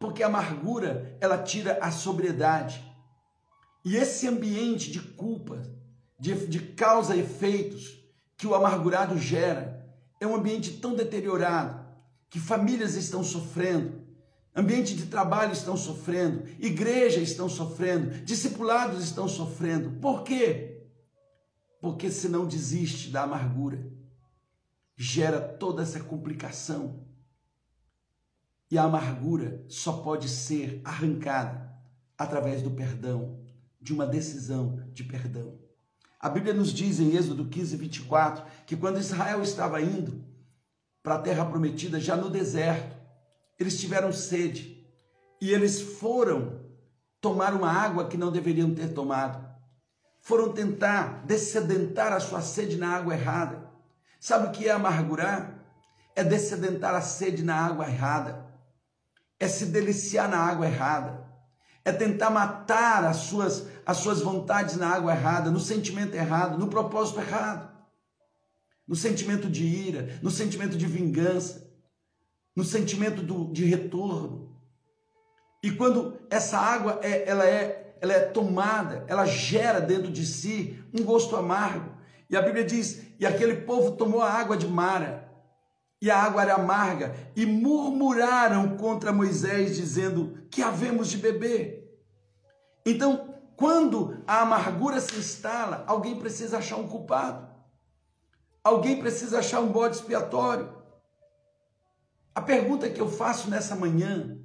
[0.00, 2.84] Porque a amargura, ela tira a sobriedade.
[3.84, 5.62] E esse ambiente de culpa,
[6.18, 8.04] de, de causa e efeitos
[8.36, 9.88] que o amargurado gera,
[10.20, 11.86] é um ambiente tão deteriorado
[12.28, 13.97] que famílias estão sofrendo,
[14.58, 20.00] ambiente de trabalho estão sofrendo, igrejas estão sofrendo, discipulados estão sofrendo.
[20.00, 20.82] Por quê?
[21.80, 23.88] Porque se não desiste da amargura,
[24.96, 27.06] gera toda essa complicação.
[28.68, 31.72] E a amargura só pode ser arrancada
[32.18, 33.38] através do perdão,
[33.80, 35.56] de uma decisão de perdão.
[36.18, 40.24] A Bíblia nos diz em Êxodo 15, 24, que quando Israel estava indo
[41.00, 42.97] para a terra prometida, já no deserto,
[43.58, 44.86] eles tiveram sede
[45.40, 46.60] e eles foram
[47.20, 49.46] tomar uma água que não deveriam ter tomado.
[50.20, 53.68] Foram tentar descedentar a sua sede na água errada.
[54.20, 55.64] Sabe o que é amargurar?
[56.14, 58.46] É descedentar a sede na água errada.
[59.38, 61.26] É se deliciar na água errada.
[61.84, 66.68] É tentar matar as suas, as suas vontades na água errada, no sentimento errado, no
[66.68, 67.68] propósito errado.
[68.86, 71.67] No sentimento de ira, no sentimento de vingança,
[72.58, 74.50] no sentimento do, de retorno.
[75.62, 80.76] E quando essa água é, ela é, ela é tomada, ela gera dentro de si
[80.92, 81.92] um gosto amargo.
[82.28, 85.30] E a Bíblia diz: e aquele povo tomou a água de Mara,
[86.02, 91.96] e a água era amarga, e murmuraram contra Moisés, dizendo: Que havemos de beber?
[92.84, 97.48] Então, quando a amargura se instala, alguém precisa achar um culpado,
[98.64, 100.77] alguém precisa achar um bode expiatório.
[102.38, 104.38] A pergunta que eu faço nessa manhã,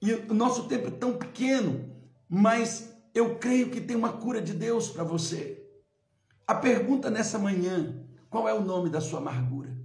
[0.00, 1.92] e o nosso tempo é tão pequeno,
[2.28, 5.68] mas eu creio que tem uma cura de Deus para você.
[6.46, 9.76] A pergunta nessa manhã: qual é o nome da sua amargura?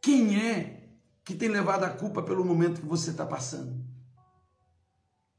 [0.00, 0.88] Quem é
[1.24, 3.84] que tem levado a culpa pelo momento que você está passando?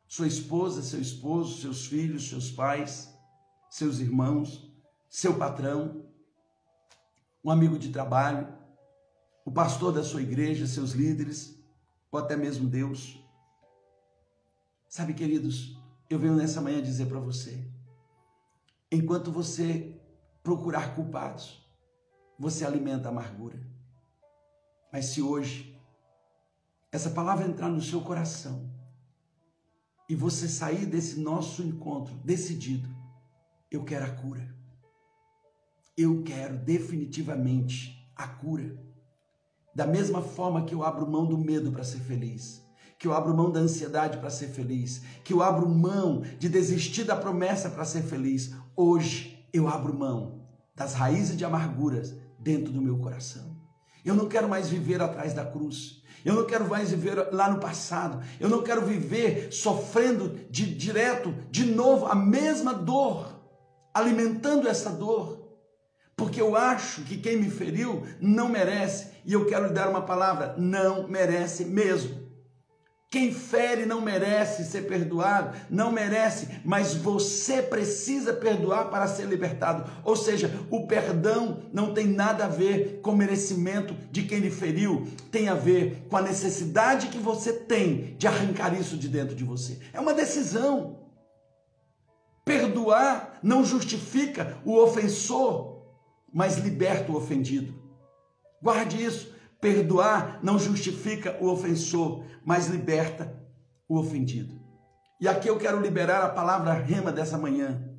[0.09, 3.17] Sua esposa, seu esposo, seus filhos, seus pais,
[3.69, 4.69] seus irmãos,
[5.09, 6.05] seu patrão,
[7.41, 8.64] um amigo de trabalho,
[9.45, 11.63] o pastor da sua igreja, seus líderes,
[12.11, 13.23] ou até mesmo Deus.
[14.89, 15.77] Sabe, queridos,
[16.09, 17.69] eu venho nessa manhã dizer para você:
[18.91, 19.95] enquanto você
[20.41, 21.63] procurar culpados,
[22.39, 23.59] você alimenta a amargura.
[24.91, 25.79] Mas se hoje
[26.91, 28.73] essa palavra entrar no seu coração
[30.07, 32.89] e você sair desse nosso encontro decidido,
[33.69, 34.55] eu quero a cura.
[35.97, 38.77] Eu quero definitivamente a cura.
[39.75, 42.63] Da mesma forma que eu abro mão do medo para ser feliz,
[42.97, 47.03] que eu abro mão da ansiedade para ser feliz, que eu abro mão de desistir
[47.03, 52.81] da promessa para ser feliz, hoje eu abro mão das raízes de amarguras dentro do
[52.81, 53.57] meu coração.
[54.05, 56.01] Eu não quero mais viver atrás da cruz.
[56.23, 58.23] Eu não quero mais viver lá no passado.
[58.39, 63.27] Eu não quero viver sofrendo de direto, de novo, a mesma dor,
[63.93, 65.44] alimentando essa dor
[66.15, 70.01] porque eu acho que quem me feriu não merece, e eu quero lhe dar uma
[70.01, 72.25] palavra: não merece mesmo.
[73.09, 79.89] Quem fere não merece ser perdoado, não merece, mas você precisa perdoar para ser libertado.
[80.03, 84.51] Ou seja, o perdão não tem nada a ver com o merecimento de quem lhe
[84.51, 89.33] feriu, tem a ver com a necessidade que você tem de arrancar isso de dentro
[89.33, 89.79] de você.
[89.93, 90.99] É uma decisão.
[92.43, 95.74] Perdoar não justifica o ofensor
[96.35, 97.73] mas liberta o ofendido.
[98.61, 99.33] Guarde isso.
[99.61, 103.41] Perdoar não justifica o ofensor, mas liberta
[103.87, 104.59] o ofendido.
[105.19, 107.89] E aqui eu quero liberar a palavra rema dessa manhã.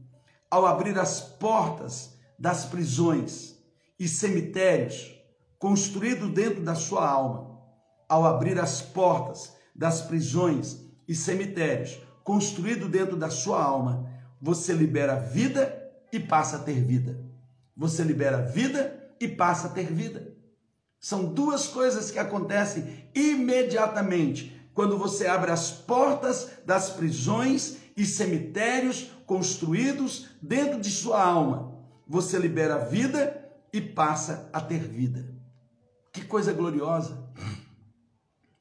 [0.51, 3.57] Ao abrir as portas das prisões
[3.99, 5.19] e cemitérios
[5.59, 7.59] construídos dentro da sua alma,
[8.07, 14.11] ao abrir as portas das prisões e cemitérios construídos dentro da sua alma,
[14.43, 17.26] você libera vida e passa a ter vida.
[17.77, 20.35] Você libera vida e passa a ter vida.
[20.99, 29.11] São duas coisas que acontecem imediatamente quando você abre as portas das prisões e cemitérios
[29.27, 31.75] construídos dentro de sua alma.
[32.07, 35.35] Você libera vida e passa a ter vida.
[36.13, 37.25] Que coisa gloriosa!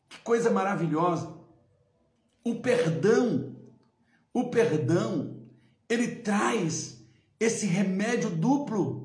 [0.09, 1.33] Que coisa maravilhosa!
[2.43, 3.55] O perdão,
[4.33, 5.37] o perdão,
[5.89, 7.03] ele traz
[7.39, 9.04] esse remédio duplo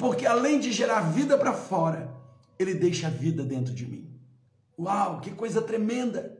[0.00, 2.10] porque além de gerar vida para fora,
[2.58, 4.10] ele deixa vida dentro de mim.
[4.78, 6.38] Uau, que coisa tremenda!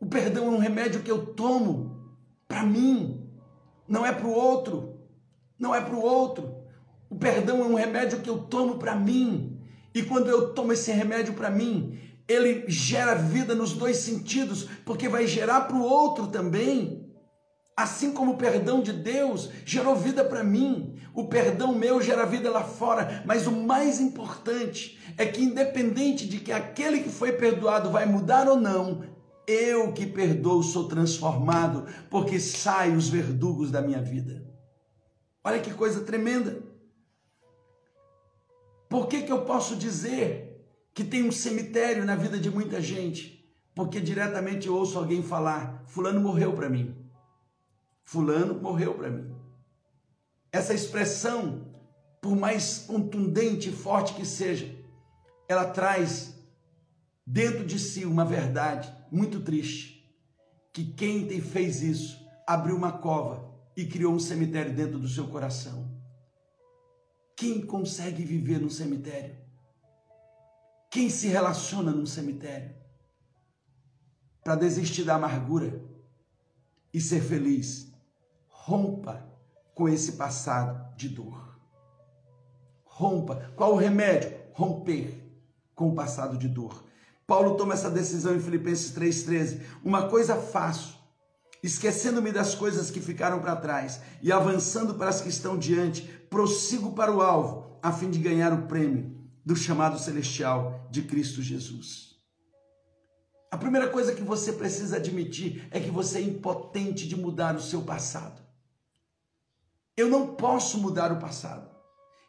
[0.00, 2.16] O perdão é um remédio que eu tomo
[2.48, 3.28] para mim,
[3.86, 4.98] não é para o outro,
[5.58, 6.62] não é para o outro.
[7.10, 9.60] O perdão é um remédio que eu tomo para mim.
[9.94, 15.10] E quando eu tomo esse remédio para mim, ele gera vida nos dois sentidos, porque
[15.10, 17.01] vai gerar para o outro também.
[17.76, 22.50] Assim como o perdão de Deus gerou vida para mim, o perdão meu gera vida
[22.50, 27.90] lá fora, mas o mais importante é que, independente de que aquele que foi perdoado
[27.90, 29.04] vai mudar ou não,
[29.46, 34.46] eu que perdoo sou transformado, porque saem os verdugos da minha vida.
[35.42, 36.62] Olha que coisa tremenda.
[38.88, 40.62] Por que, que eu posso dizer
[40.94, 43.42] que tem um cemitério na vida de muita gente?
[43.74, 47.01] Porque diretamente eu ouço alguém falar: Fulano morreu para mim.
[48.04, 49.34] Fulano morreu para mim.
[50.50, 51.66] Essa expressão,
[52.20, 54.70] por mais contundente e forte que seja,
[55.48, 56.34] ela traz
[57.26, 60.10] dentro de si uma verdade muito triste,
[60.72, 65.90] que quem fez isso abriu uma cova e criou um cemitério dentro do seu coração.
[67.36, 69.36] Quem consegue viver num cemitério?
[70.90, 72.74] Quem se relaciona num cemitério?
[74.44, 75.82] Para desistir da amargura
[76.92, 77.91] e ser feliz
[78.64, 79.28] Rompa
[79.74, 81.58] com esse passado de dor.
[82.84, 83.50] Rompa.
[83.56, 84.38] Qual o remédio?
[84.52, 85.20] Romper
[85.74, 86.84] com o passado de dor.
[87.26, 89.62] Paulo toma essa decisão em Filipenses 3,13.
[89.82, 90.96] Uma coisa faço,
[91.60, 96.92] esquecendo-me das coisas que ficaram para trás e avançando para as que estão diante, prossigo
[96.92, 99.10] para o alvo, a fim de ganhar o prêmio
[99.44, 102.12] do chamado celestial de Cristo Jesus.
[103.50, 107.60] A primeira coisa que você precisa admitir é que você é impotente de mudar o
[107.60, 108.41] seu passado.
[109.96, 111.70] Eu não posso mudar o passado.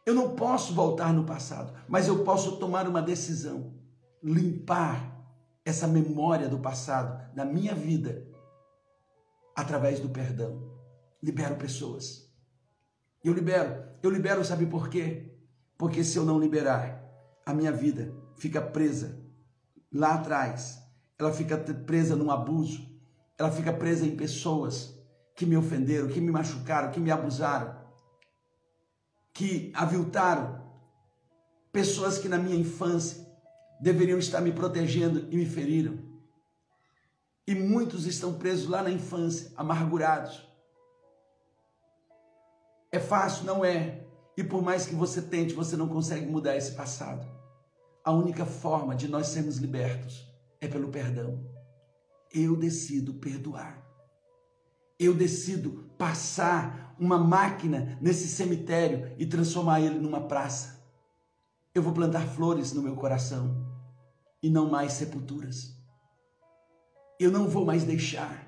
[0.06, 3.74] Eu não posso voltar no passado, mas eu posso tomar uma decisão.
[4.22, 5.12] limpar
[5.66, 8.26] essa memória do passado da minha vida
[9.56, 10.72] através do perdão.
[11.22, 12.30] Libero pessoas.
[13.24, 13.84] Eu libero.
[14.02, 15.34] Eu libero, sabe por quê?
[15.78, 17.04] Porque se eu não liberar,
[17.46, 19.22] a minha vida fica presa
[19.92, 20.82] lá atrás.
[21.18, 22.90] Ela fica presa num abuso.
[23.38, 24.98] Ela fica presa em pessoas
[25.36, 27.76] que me ofenderam, que me machucaram, que me abusaram,
[29.34, 30.62] que aviltaram.
[31.72, 33.26] Pessoas que na minha infância
[33.82, 35.98] deveriam estar me protegendo e me feriram.
[37.46, 40.48] E muitos estão presos lá na infância, amargurados.
[42.92, 43.46] É fácil?
[43.46, 44.06] Não é.
[44.38, 47.28] E por mais que você tente, você não consegue mudar esse passado.
[48.06, 50.26] A única forma de nós sermos libertos
[50.62, 51.44] é pelo perdão.
[52.32, 53.83] Eu decido perdoar.
[55.00, 60.82] Eu decido passar uma máquina nesse cemitério e transformar ele numa praça.
[61.74, 63.66] Eu vou plantar flores no meu coração
[64.42, 65.76] e não mais sepulturas.
[67.20, 68.48] Eu não vou mais deixar.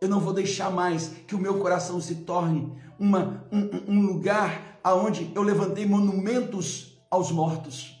[0.00, 4.78] Eu não vou deixar mais que o meu coração se torne uma, um, um lugar
[4.82, 7.96] aonde eu levantei monumentos aos mortos.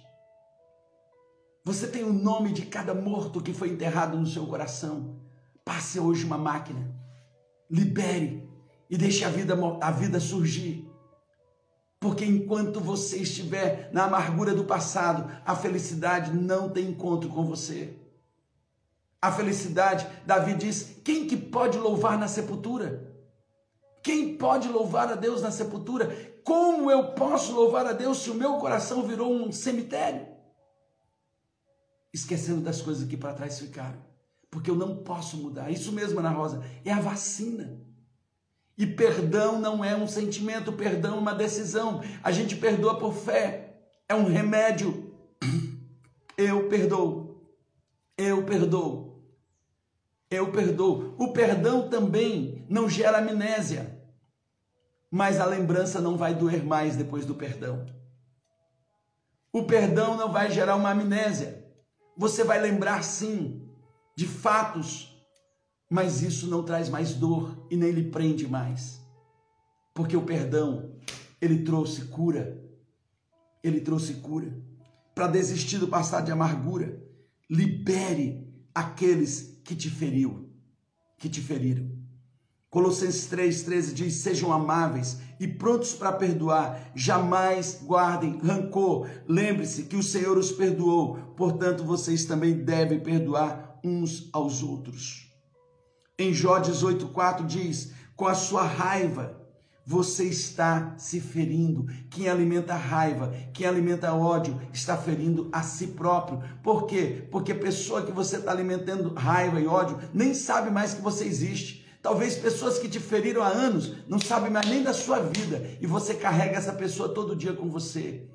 [1.64, 5.16] Você tem o nome de cada morto que foi enterrado no seu coração.
[5.64, 6.97] Passe hoje uma máquina.
[7.70, 8.48] Libere
[8.88, 10.88] e deixe a vida, a vida surgir.
[12.00, 17.96] Porque enquanto você estiver na amargura do passado, a felicidade não tem encontro com você.
[19.20, 23.08] A felicidade, Davi diz: quem que pode louvar na sepultura?
[24.02, 26.40] Quem pode louvar a Deus na sepultura?
[26.44, 30.26] Como eu posso louvar a Deus se o meu coração virou um cemitério?
[32.12, 34.07] Esquecendo das coisas que para trás ficaram.
[34.50, 35.70] Porque eu não posso mudar.
[35.70, 37.78] Isso mesmo, Ana Rosa, é a vacina.
[38.78, 42.00] E perdão não é um sentimento, perdão é uma decisão.
[42.22, 43.74] A gente perdoa por fé,
[44.08, 45.12] é um remédio.
[46.38, 47.42] Eu perdoo,
[48.16, 49.24] eu perdoo,
[50.30, 51.16] eu perdoo.
[51.18, 54.00] O perdão também não gera amnésia,
[55.10, 57.84] mas a lembrança não vai doer mais depois do perdão.
[59.52, 61.64] O perdão não vai gerar uma amnésia.
[62.16, 63.67] Você vai lembrar sim
[64.18, 65.18] de fatos
[65.88, 69.00] mas isso não traz mais dor e nem lhe prende mais.
[69.94, 70.92] Porque o perdão,
[71.40, 72.62] ele trouxe cura.
[73.62, 74.54] Ele trouxe cura.
[75.14, 77.02] Para desistir do passado de amargura,
[77.50, 80.50] libere aqueles que te feriu,
[81.16, 81.90] que te feriram.
[82.70, 89.08] Colossenses 3,13 diz: Sejam amáveis e prontos para perdoar, jamais guardem rancor.
[89.26, 95.32] Lembre-se que o Senhor os perdoou, portanto, vocês também devem perdoar uns aos outros.
[96.18, 99.38] Em Jó 18,4 diz: com a sua raiva
[99.86, 101.86] você está se ferindo.
[102.10, 106.42] Quem alimenta raiva, quem alimenta ódio, está ferindo a si próprio.
[106.62, 107.26] Por quê?
[107.30, 111.24] Porque a pessoa que você está alimentando raiva e ódio nem sabe mais que você
[111.24, 111.86] existe.
[112.02, 115.86] Talvez pessoas que te feriram há anos não sabem mais nem da sua vida e
[115.86, 118.28] você carrega essa pessoa todo dia com você,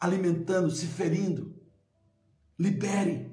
[0.00, 1.54] alimentando, se ferindo.
[2.58, 3.30] Libere,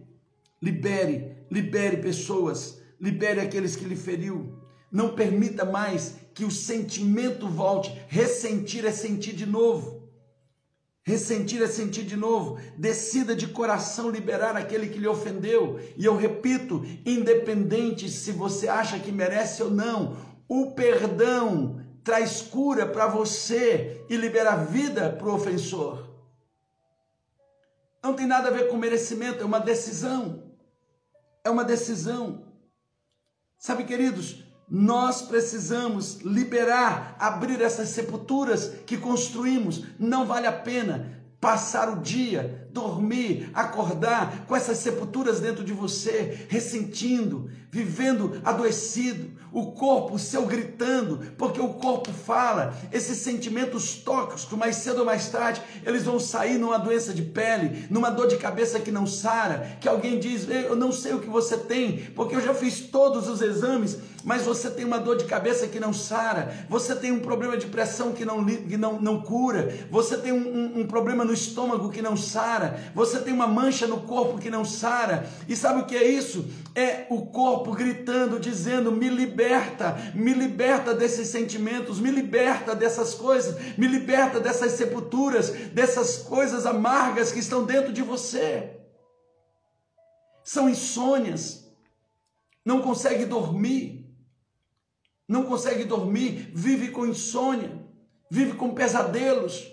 [0.62, 4.54] libere, libere pessoas libere aqueles que lhe feriu.
[4.92, 7.96] Não permita mais que o sentimento volte.
[8.08, 10.10] Ressentir é sentir de novo.
[11.04, 12.58] Ressentir é sentir de novo.
[12.78, 15.80] Decida de coração liberar aquele que lhe ofendeu.
[15.98, 20.16] E eu repito, independente se você acha que merece ou não,
[20.48, 26.06] o perdão traz cura para você e libera vida para o ofensor.
[28.04, 30.45] Não tem nada a ver com merecimento, é uma decisão.
[31.46, 32.44] É uma decisão.
[33.58, 39.84] Sabe, queridos, nós precisamos liberar, abrir essas sepulturas que construímos.
[40.00, 46.46] Não vale a pena passar o dia, dormir, acordar com essas sepulturas dentro de você,
[46.50, 54.76] ressentindo, vivendo adoecido, o corpo seu gritando, porque o corpo fala, esses sentimentos tóxicos, mais
[54.76, 58.82] cedo ou mais tarde, eles vão sair numa doença de pele, numa dor de cabeça
[58.82, 62.42] que não sara, que alguém diz, eu não sei o que você tem, porque eu
[62.42, 66.66] já fiz todos os exames, mas você tem uma dor de cabeça que não sara,
[66.68, 70.38] você tem um problema de pressão que não, que não, não cura, você tem um,
[70.38, 74.50] um, um problema no estômago que não sara, você tem uma mancha no corpo que
[74.50, 76.46] não sara, e sabe o que é isso?
[76.74, 83.78] É o corpo gritando, dizendo: me liberta, me liberta desses sentimentos, me liberta dessas coisas,
[83.78, 88.72] me liberta dessas sepulturas, dessas coisas amargas que estão dentro de você.
[90.44, 91.72] São insônias,
[92.64, 94.06] não consegue dormir,
[95.28, 97.72] não consegue dormir, vive com insônia,
[98.30, 99.72] vive com pesadelos.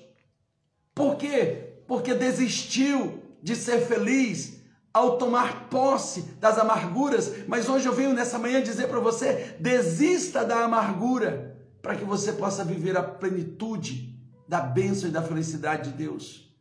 [0.94, 1.61] Por quê?
[1.86, 4.62] Porque desistiu de ser feliz
[4.92, 10.44] ao tomar posse das amarguras, mas hoje eu venho nessa manhã dizer para você: desista
[10.44, 15.96] da amargura, para que você possa viver a plenitude da bênção e da felicidade de
[15.96, 16.52] Deus.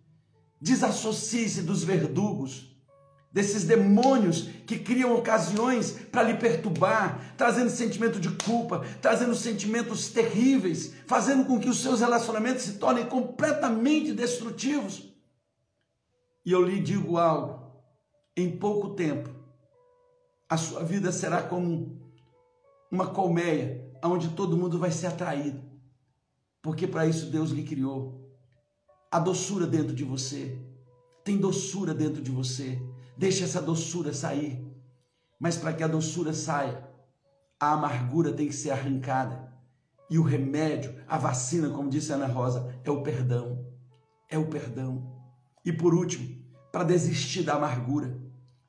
[0.61, 2.71] Desassocie-se dos verdugos,
[3.33, 10.93] desses demônios que criam ocasiões para lhe perturbar, trazendo sentimento de culpa, trazendo sentimentos terríveis,
[11.05, 15.10] fazendo com que os seus relacionamentos se tornem completamente destrutivos.
[16.45, 17.71] E eu lhe digo algo:
[18.35, 19.29] em pouco tempo,
[20.49, 22.01] a sua vida será como
[22.91, 25.61] uma colmeia, onde todo mundo vai ser atraído,
[26.61, 28.19] porque para isso Deus lhe criou.
[29.11, 30.57] A doçura dentro de você,
[31.23, 32.81] tem doçura dentro de você,
[33.17, 34.65] deixa essa doçura sair.
[35.39, 36.87] Mas para que a doçura saia,
[37.59, 39.51] a amargura tem que ser arrancada.
[40.09, 43.65] E o remédio, a vacina, como disse Ana Rosa, é o perdão.
[44.29, 45.20] É o perdão.
[45.63, 46.27] E por último,
[46.71, 48.19] para desistir da amargura,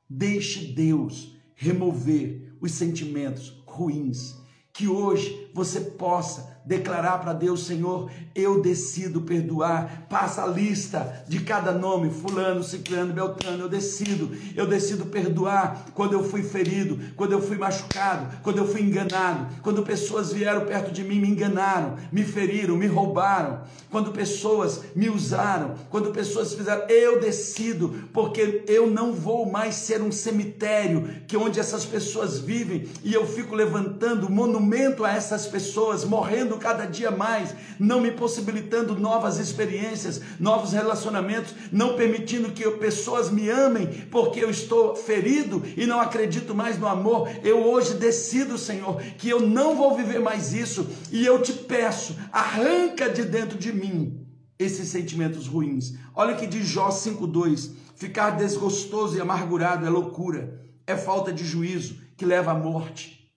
[0.09, 4.35] deixe Deus remover os sentimentos ruins.
[4.71, 10.05] Que hoje você possa declarar para Deus, Senhor, eu decido perdoar.
[10.09, 14.31] Passa a lista de cada nome, fulano, ciclano, beltrano, eu decido.
[14.55, 19.47] Eu decido perdoar quando eu fui ferido, quando eu fui machucado, quando eu fui enganado,
[19.61, 23.61] quando pessoas vieram perto de mim, me enganaram, me feriram, me roubaram,
[23.91, 30.01] quando pessoas me usaram, quando pessoas fizeram, eu decido, porque eu não vou mais ser
[30.01, 36.03] um cemitério que onde essas pessoas vivem e eu fico levantando monumento a essas pessoas
[36.05, 43.29] morrendo cada dia mais, não me possibilitando novas experiências, novos relacionamentos, não permitindo que pessoas
[43.29, 47.29] me amem, porque eu estou ferido e não acredito mais no amor.
[47.43, 52.15] Eu hoje decido, Senhor, que eu não vou viver mais isso e eu te peço,
[52.31, 54.25] arranca de dentro de mim
[54.57, 55.93] esses sentimentos ruins.
[56.15, 61.97] Olha que diz Jó 5:2, ficar desgostoso e amargurado é loucura, é falta de juízo
[62.15, 63.31] que leva à morte.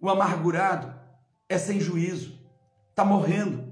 [0.00, 0.94] O amargurado
[1.48, 2.33] é sem juízo
[2.94, 3.64] está morrendo.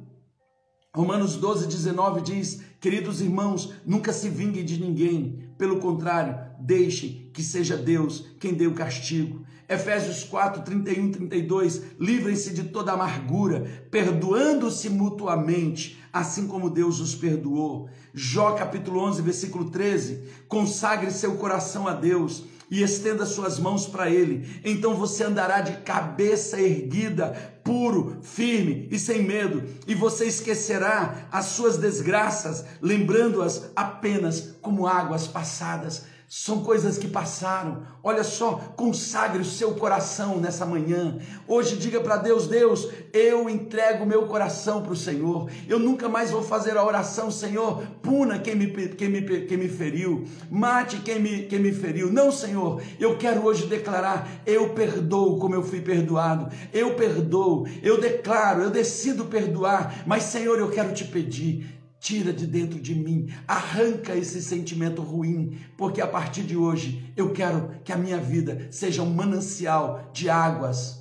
[0.92, 7.40] Romanos 12, 19 diz: Queridos irmãos, nunca se vinguem de ninguém, pelo contrário, deixem que
[7.40, 9.46] seja Deus quem dê o castigo.
[9.68, 17.88] Efésios 4, 31, 32, livrem-se de toda amargura, perdoando-se mutuamente, assim como Deus os perdoou.
[18.12, 24.08] Jó capítulo 11, versículo 13, consagre seu coração a Deus, e estenda suas mãos para
[24.08, 24.48] ele.
[24.64, 31.46] Então você andará de cabeça erguida, puro, firme e sem medo, e você esquecerá as
[31.46, 36.06] suas desgraças, lembrando-as apenas como águas passadas.
[36.34, 37.82] São coisas que passaram.
[38.02, 41.18] Olha só, consagre o seu coração nessa manhã.
[41.46, 45.50] Hoje diga para Deus: Deus, eu entrego meu coração para o Senhor.
[45.68, 49.68] Eu nunca mais vou fazer a oração, Senhor, puna quem me, quem me, quem me
[49.68, 52.10] feriu, mate quem me, quem me feriu.
[52.10, 56.50] Não, Senhor, eu quero hoje declarar: eu perdoo como eu fui perdoado.
[56.72, 60.02] Eu perdoo, eu declaro, eu decido perdoar.
[60.06, 65.56] Mas, Senhor, eu quero te pedir tira de dentro de mim, arranca esse sentimento ruim,
[65.78, 70.28] porque a partir de hoje eu quero que a minha vida seja um manancial de
[70.28, 71.00] águas,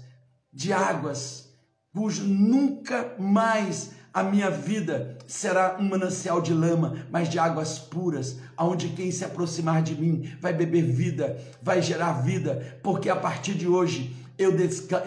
[0.53, 1.49] de águas,
[1.91, 8.37] cujo nunca mais a minha vida será um manancial de lama, mas de águas puras,
[8.55, 13.55] aonde quem se aproximar de mim vai beber vida, vai gerar vida, porque a partir
[13.55, 14.53] de hoje eu,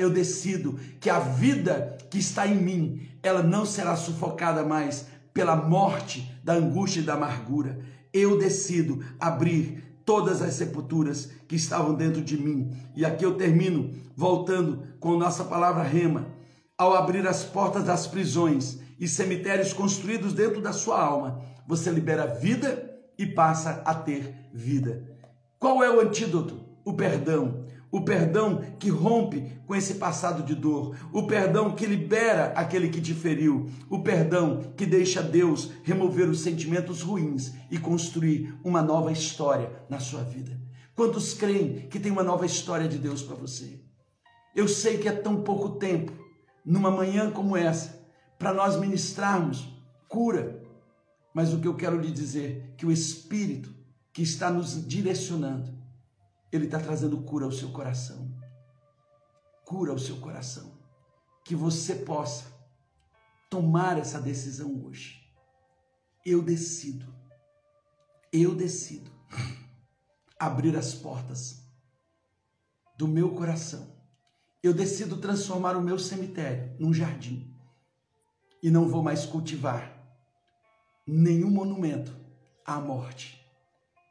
[0.01, 5.57] eu decido que a vida que está em mim, ela não será sufocada mais pela
[5.57, 7.80] morte da angústia e da amargura,
[8.12, 12.70] eu decido abrir todas as sepulturas que estavam dentro de mim.
[12.95, 16.28] E aqui eu termino voltando com nossa palavra rema.
[16.78, 22.26] Ao abrir as portas das prisões e cemitérios construídos dentro da sua alma, você libera
[22.26, 25.03] vida e passa a ter vida.
[25.59, 26.61] Qual é o antídoto?
[26.85, 27.63] O perdão
[27.95, 33.01] o perdão que rompe com esse passado de dor, o perdão que libera aquele que
[33.01, 39.12] te feriu, o perdão que deixa Deus remover os sentimentos ruins e construir uma nova
[39.12, 40.61] história na sua vida.
[40.97, 43.80] Quantos creem que tem uma nova história de Deus para você?
[44.57, 46.12] Eu sei que é tão pouco tempo,
[46.66, 48.05] numa manhã como essa,
[48.36, 49.72] para nós ministrarmos
[50.09, 50.61] cura,
[51.32, 53.72] mas o que eu quero lhe dizer é que o Espírito
[54.12, 55.74] que está nos direcionando
[56.55, 58.32] ele está trazendo cura ao seu coração.
[59.64, 60.78] Cura ao seu coração.
[61.44, 62.44] Que você possa
[63.50, 65.28] tomar essa decisão hoje.
[66.24, 67.12] Eu decido,
[68.32, 69.11] eu decido
[70.38, 71.64] abrir as portas
[72.96, 73.92] do meu coração.
[74.62, 77.52] Eu decido transformar o meu cemitério num jardim.
[78.62, 79.92] E não vou mais cultivar
[81.05, 82.16] nenhum monumento
[82.64, 83.44] à morte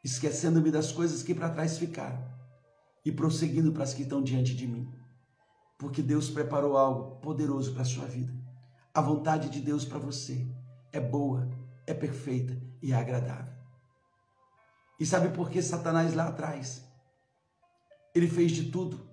[0.04, 2.33] esquecendo-me das coisas que para trás ficaram
[3.06, 4.92] e prosseguindo para as que estão diante de mim.
[5.78, 8.34] Porque Deus preparou algo poderoso para a sua vida.
[8.94, 10.48] A vontade de Deus para você
[10.92, 11.50] é boa,
[11.86, 13.54] é perfeita e é agradável.
[15.00, 16.84] E sabe por que Satanás lá atrás?
[18.14, 19.10] Ele fez de tudo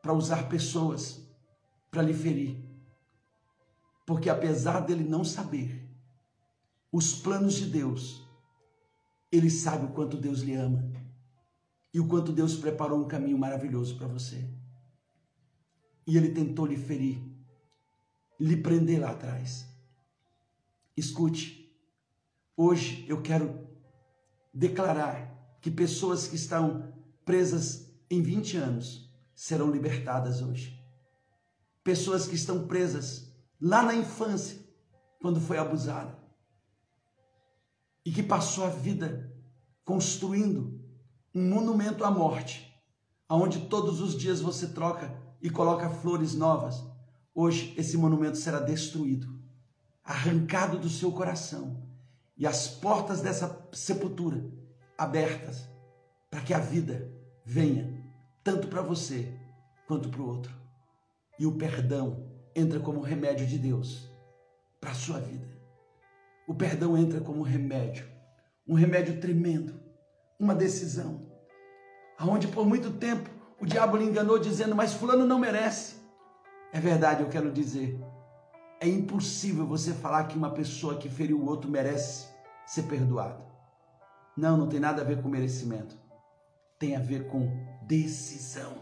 [0.00, 1.20] para usar pessoas
[1.90, 2.64] para lhe ferir.
[4.06, 5.84] Porque apesar dele não saber
[6.92, 8.24] os planos de Deus,
[9.30, 10.93] ele sabe o quanto Deus lhe ama
[11.94, 14.44] e o quanto Deus preparou um caminho maravilhoso para você.
[16.04, 17.22] E ele tentou lhe ferir,
[18.38, 19.64] lhe prender lá atrás.
[20.96, 21.72] Escute,
[22.56, 23.64] hoje eu quero
[24.52, 26.92] declarar que pessoas que estão
[27.24, 30.82] presas em 20 anos serão libertadas hoje.
[31.84, 34.58] Pessoas que estão presas lá na infância,
[35.20, 36.18] quando foi abusada,
[38.04, 39.32] e que passou a vida
[39.84, 40.73] construindo
[41.34, 42.72] um monumento à morte,
[43.28, 46.80] aonde todos os dias você troca e coloca flores novas.
[47.34, 49.26] Hoje esse monumento será destruído,
[50.04, 51.82] arrancado do seu coração
[52.36, 54.44] e as portas dessa sepultura
[54.96, 55.68] abertas
[56.30, 57.12] para que a vida
[57.44, 58.00] venha
[58.44, 59.36] tanto para você
[59.88, 60.54] quanto para o outro.
[61.36, 64.08] E o perdão entra como remédio de Deus
[64.80, 65.48] para a sua vida.
[66.46, 68.06] O perdão entra como remédio,
[68.68, 69.83] um remédio tremendo
[70.38, 71.26] uma decisão.
[72.18, 73.28] Aonde por muito tempo
[73.60, 75.96] o diabo lhe enganou dizendo: "Mas fulano não merece".
[76.72, 77.98] É verdade, eu quero dizer,
[78.80, 82.28] é impossível você falar que uma pessoa que feriu o outro merece
[82.66, 83.42] ser perdoado.
[84.36, 85.96] Não, não tem nada a ver com merecimento.
[86.78, 87.48] Tem a ver com
[87.86, 88.74] decisão.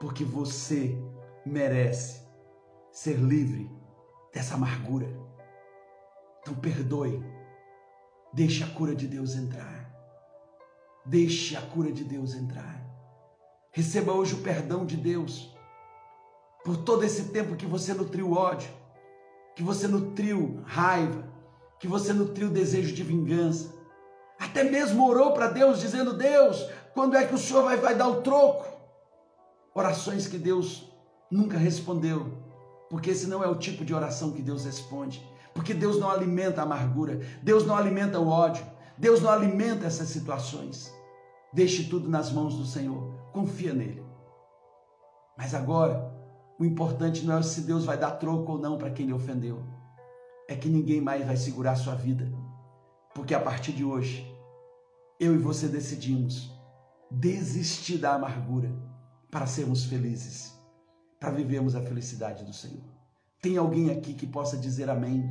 [0.00, 0.98] Porque você
[1.44, 2.26] merece
[2.90, 3.70] ser livre
[4.32, 5.08] dessa amargura.
[6.40, 7.22] Então perdoe.
[8.32, 9.83] Deixe a cura de Deus entrar.
[11.04, 12.82] Deixe a cura de Deus entrar.
[13.70, 15.54] Receba hoje o perdão de Deus
[16.64, 18.70] por todo esse tempo que você nutriu ódio,
[19.54, 21.28] que você nutriu raiva,
[21.78, 23.74] que você nutriu desejo de vingança.
[24.38, 28.08] Até mesmo orou para Deus dizendo: Deus, quando é que o Senhor vai, vai dar
[28.08, 28.64] o troco?
[29.74, 30.90] Orações que Deus
[31.30, 32.32] nunca respondeu,
[32.88, 35.22] porque esse não é o tipo de oração que Deus responde.
[35.52, 38.66] Porque Deus não alimenta a amargura, Deus não alimenta o ódio,
[38.96, 40.92] Deus não alimenta essas situações.
[41.52, 43.14] Deixe tudo nas mãos do Senhor.
[43.32, 44.04] Confia nele.
[45.36, 46.12] Mas agora,
[46.58, 49.62] o importante não é se Deus vai dar troco ou não para quem lhe ofendeu.
[50.48, 52.30] É que ninguém mais vai segurar a sua vida.
[53.14, 54.26] Porque a partir de hoje,
[55.18, 56.52] eu e você decidimos
[57.10, 58.70] desistir da amargura
[59.30, 60.52] para sermos felizes,
[61.18, 62.84] para vivermos a felicidade do Senhor.
[63.40, 65.28] Tem alguém aqui que possa dizer amém?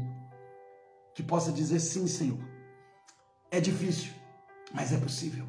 [1.15, 2.52] Que possa dizer sim, Senhor.
[3.53, 4.11] É difícil,
[4.73, 5.45] mas é possível.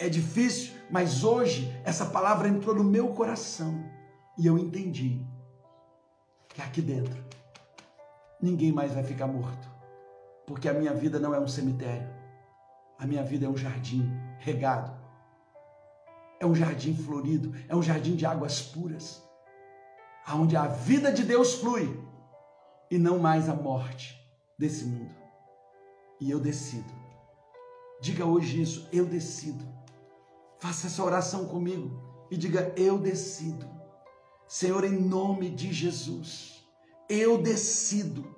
[0.00, 3.88] É difícil, mas hoje essa palavra entrou no meu coração
[4.36, 5.24] e eu entendi
[6.48, 7.24] que aqui dentro
[8.42, 9.70] ninguém mais vai ficar morto,
[10.44, 12.12] porque a minha vida não é um cemitério,
[12.98, 14.10] a minha vida é um jardim
[14.40, 14.92] regado,
[16.40, 19.22] é um jardim florido, é um jardim de águas puras,
[20.26, 21.96] aonde a vida de Deus flui
[22.90, 24.20] e não mais a morte
[24.58, 25.13] desse mundo.
[26.20, 26.92] E eu decido.
[28.00, 29.64] Diga hoje isso, eu decido.
[30.58, 31.90] Faça essa oração comigo
[32.30, 33.68] e diga: Eu decido.
[34.46, 36.64] Senhor, em nome de Jesus,
[37.08, 38.34] eu decido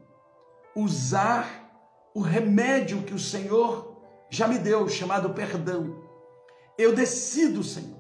[0.75, 3.97] usar o remédio que o Senhor
[4.31, 6.03] já me deu, chamado perdão.
[6.79, 7.99] Eu decido, Senhor,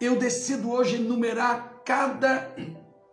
[0.00, 2.54] eu decido hoje enumerar cada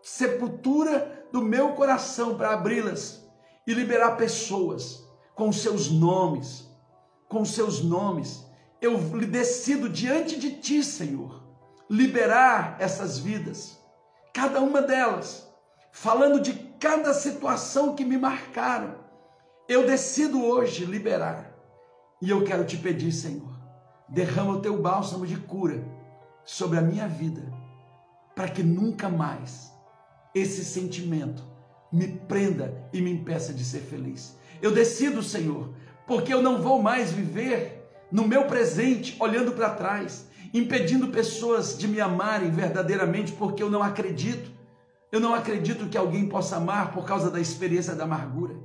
[0.02, 3.26] sepultura do meu coração para abri-las
[3.66, 5.05] e liberar pessoas
[5.36, 6.68] com seus nomes,
[7.28, 8.46] com seus nomes.
[8.82, 11.44] Eu decido diante de ti, Senhor,
[11.90, 13.78] liberar essas vidas,
[14.34, 15.48] cada uma delas,
[15.92, 18.96] falando de cada situação que me marcaram.
[19.68, 21.54] Eu decido hoje liberar.
[22.22, 23.54] E eu quero te pedir, Senhor,
[24.08, 25.84] derrama o teu bálsamo de cura
[26.44, 27.52] sobre a minha vida,
[28.36, 29.72] para que nunca mais
[30.34, 31.44] esse sentimento
[31.92, 34.38] me prenda e me impeça de ser feliz.
[34.62, 35.70] Eu decido, Senhor,
[36.08, 41.88] porque eu não vou mais viver no meu presente olhando para trás, impedindo pessoas de
[41.88, 44.52] me amarem verdadeiramente, porque eu não acredito.
[45.12, 48.56] Eu não acredito que alguém possa amar por causa da experiência da amargura.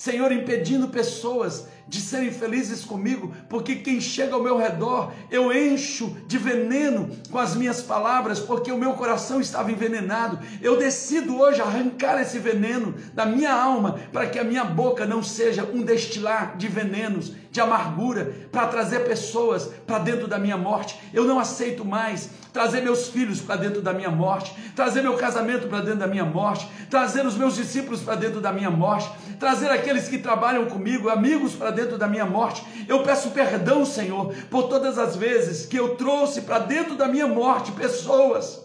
[0.00, 6.16] Senhor, impedindo pessoas de serem felizes comigo, porque quem chega ao meu redor eu encho
[6.26, 10.38] de veneno com as minhas palavras, porque o meu coração estava envenenado.
[10.62, 15.22] Eu decido hoje arrancar esse veneno da minha alma, para que a minha boca não
[15.22, 20.98] seja um destilar de venenos de amargura para trazer pessoas para dentro da minha morte.
[21.12, 25.68] Eu não aceito mais trazer meus filhos para dentro da minha morte, trazer meu casamento
[25.68, 29.70] para dentro da minha morte, trazer os meus discípulos para dentro da minha morte, trazer
[29.70, 32.64] aqueles que trabalham comigo, amigos para dentro da minha morte.
[32.88, 37.26] Eu peço perdão, Senhor, por todas as vezes que eu trouxe para dentro da minha
[37.26, 38.64] morte pessoas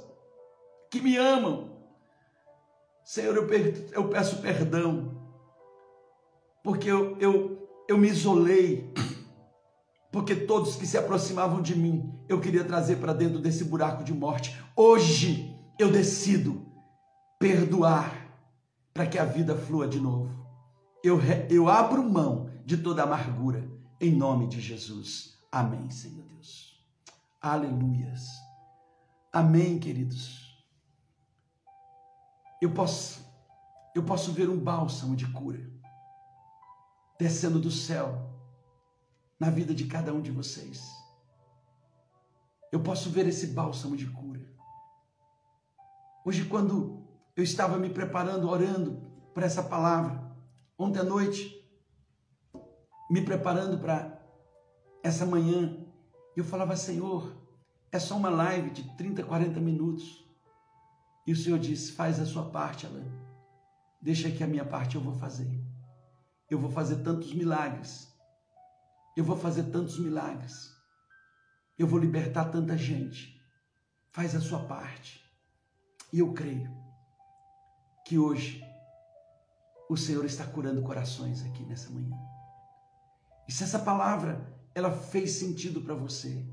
[0.89, 1.75] que me amam.
[3.03, 3.35] Senhor,
[3.93, 5.11] eu, peço perdão,
[6.63, 7.54] porque eu, eu,
[7.87, 8.93] eu me isolei
[10.11, 14.13] porque todos que se aproximavam de mim, eu queria trazer para dentro desse buraco de
[14.13, 14.57] morte.
[14.73, 16.65] Hoje eu decido
[17.37, 18.33] perdoar
[18.93, 20.33] para que a vida flua de novo.
[21.03, 21.19] Eu,
[21.49, 23.69] eu abro mão de toda amargura,
[23.99, 25.37] em nome de Jesus.
[25.51, 26.81] Amém, Senhor Deus.
[27.41, 28.29] Aleluias.
[29.33, 30.63] Amém, queridos.
[32.61, 33.19] Eu posso,
[33.93, 35.74] eu posso ver um bálsamo de cura
[37.17, 38.29] descendo do céu
[39.39, 40.81] na vida de cada um de vocês.
[42.71, 44.41] Eu posso ver esse bálsamo de cura.
[46.25, 47.03] Hoje, quando
[47.35, 49.01] eu estava me preparando, orando
[49.33, 50.35] por essa palavra,
[50.77, 51.63] ontem à noite,
[53.09, 54.19] me preparando para
[55.03, 55.77] essa manhã,
[56.35, 57.35] eu falava, Senhor,
[57.91, 60.25] é só uma live de 30, 40 minutos.
[61.25, 63.09] E o Senhor disse: faz a sua parte, Alain.
[64.01, 65.64] Deixa que a minha parte eu vou fazer.
[66.49, 68.15] Eu vou fazer tantos milagres
[69.15, 70.75] eu vou fazer tantos milagres.
[71.79, 73.41] Eu vou libertar tanta gente.
[74.11, 75.23] Faz a sua parte.
[76.11, 76.69] E eu creio
[78.05, 78.61] que hoje
[79.89, 82.15] o Senhor está curando corações aqui nessa manhã.
[83.47, 86.45] E se essa palavra ela fez sentido para você,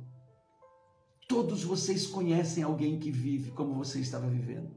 [1.28, 4.72] todos vocês conhecem alguém que vive como você estava vivendo.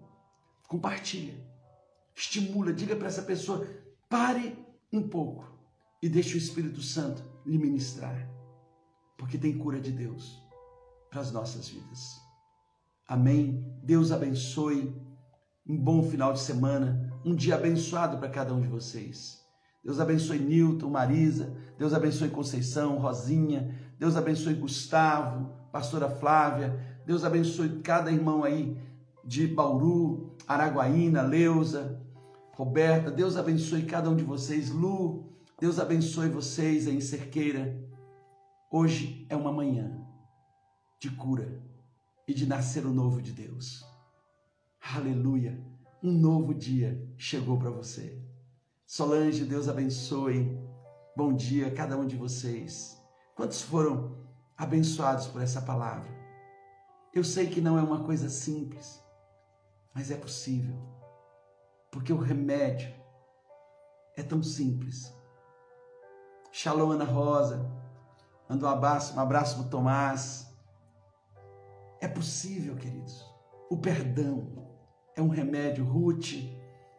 [0.67, 1.35] Compartilha,
[2.15, 3.67] estimula, diga para essa pessoa:
[4.09, 5.51] pare um pouco
[6.01, 8.29] e deixe o Espírito Santo lhe ministrar,
[9.17, 10.41] porque tem cura de Deus
[11.09, 12.21] para as nossas vidas.
[13.07, 13.63] Amém.
[13.83, 14.93] Deus abençoe.
[15.67, 19.43] Um bom final de semana, um dia abençoado para cada um de vocês.
[19.83, 27.81] Deus abençoe Newton, Marisa, Deus abençoe Conceição, Rosinha, Deus abençoe Gustavo, pastora Flávia, Deus abençoe
[27.81, 28.77] cada irmão aí
[29.23, 31.99] de Bauru, Araguaína, Leusa,
[32.55, 35.25] Roberta, Deus abençoe cada um de vocês, Lu,
[35.59, 37.77] Deus abençoe vocês em Cerqueira.
[38.71, 40.01] Hoje é uma manhã
[40.97, 41.61] de cura
[42.25, 43.85] e de nascer o novo de Deus.
[44.95, 45.61] Aleluia!
[46.01, 48.17] Um novo dia chegou para você.
[48.87, 50.57] Solange, Deus abençoe.
[51.13, 52.97] Bom dia a cada um de vocês.
[53.35, 54.15] Quantos foram
[54.55, 56.09] abençoados por essa palavra?
[57.13, 59.03] Eu sei que não é uma coisa simples,
[59.93, 60.94] mas é possível,
[61.95, 62.93] porque o remédio
[64.17, 65.15] é tão simples
[66.51, 67.69] Shalom, Ana Rosa.
[68.49, 70.49] Manda um abraço, um abraço para Tomás.
[71.99, 73.25] É possível, queridos.
[73.69, 74.65] O perdão
[75.17, 75.83] é um remédio.
[75.83, 76.35] Ruth,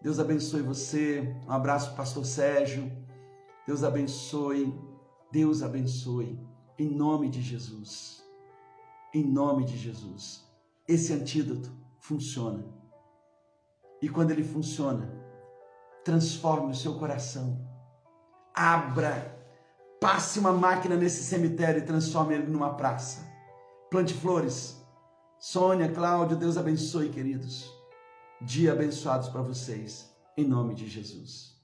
[0.02, 1.34] Deus abençoe você.
[1.48, 2.92] Um abraço pastor Sérgio.
[3.66, 4.78] Deus abençoe.
[5.32, 6.38] Deus abençoe.
[6.78, 8.22] Em nome de Jesus.
[9.14, 10.46] Em nome de Jesus.
[10.86, 12.75] Esse antídoto funciona.
[14.06, 15.12] E quando ele funciona,
[16.04, 17.60] transforme o seu coração.
[18.54, 19.34] Abra
[20.00, 23.26] Passe uma máquina nesse cemitério e transforme ele numa praça.
[23.90, 24.80] Plante flores.
[25.40, 27.68] Sônia, Cláudio, Deus abençoe, queridos.
[28.40, 31.56] Dia abençoados para vocês, em nome de Jesus.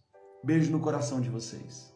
[0.42, 1.91] Beijo no coração de vocês.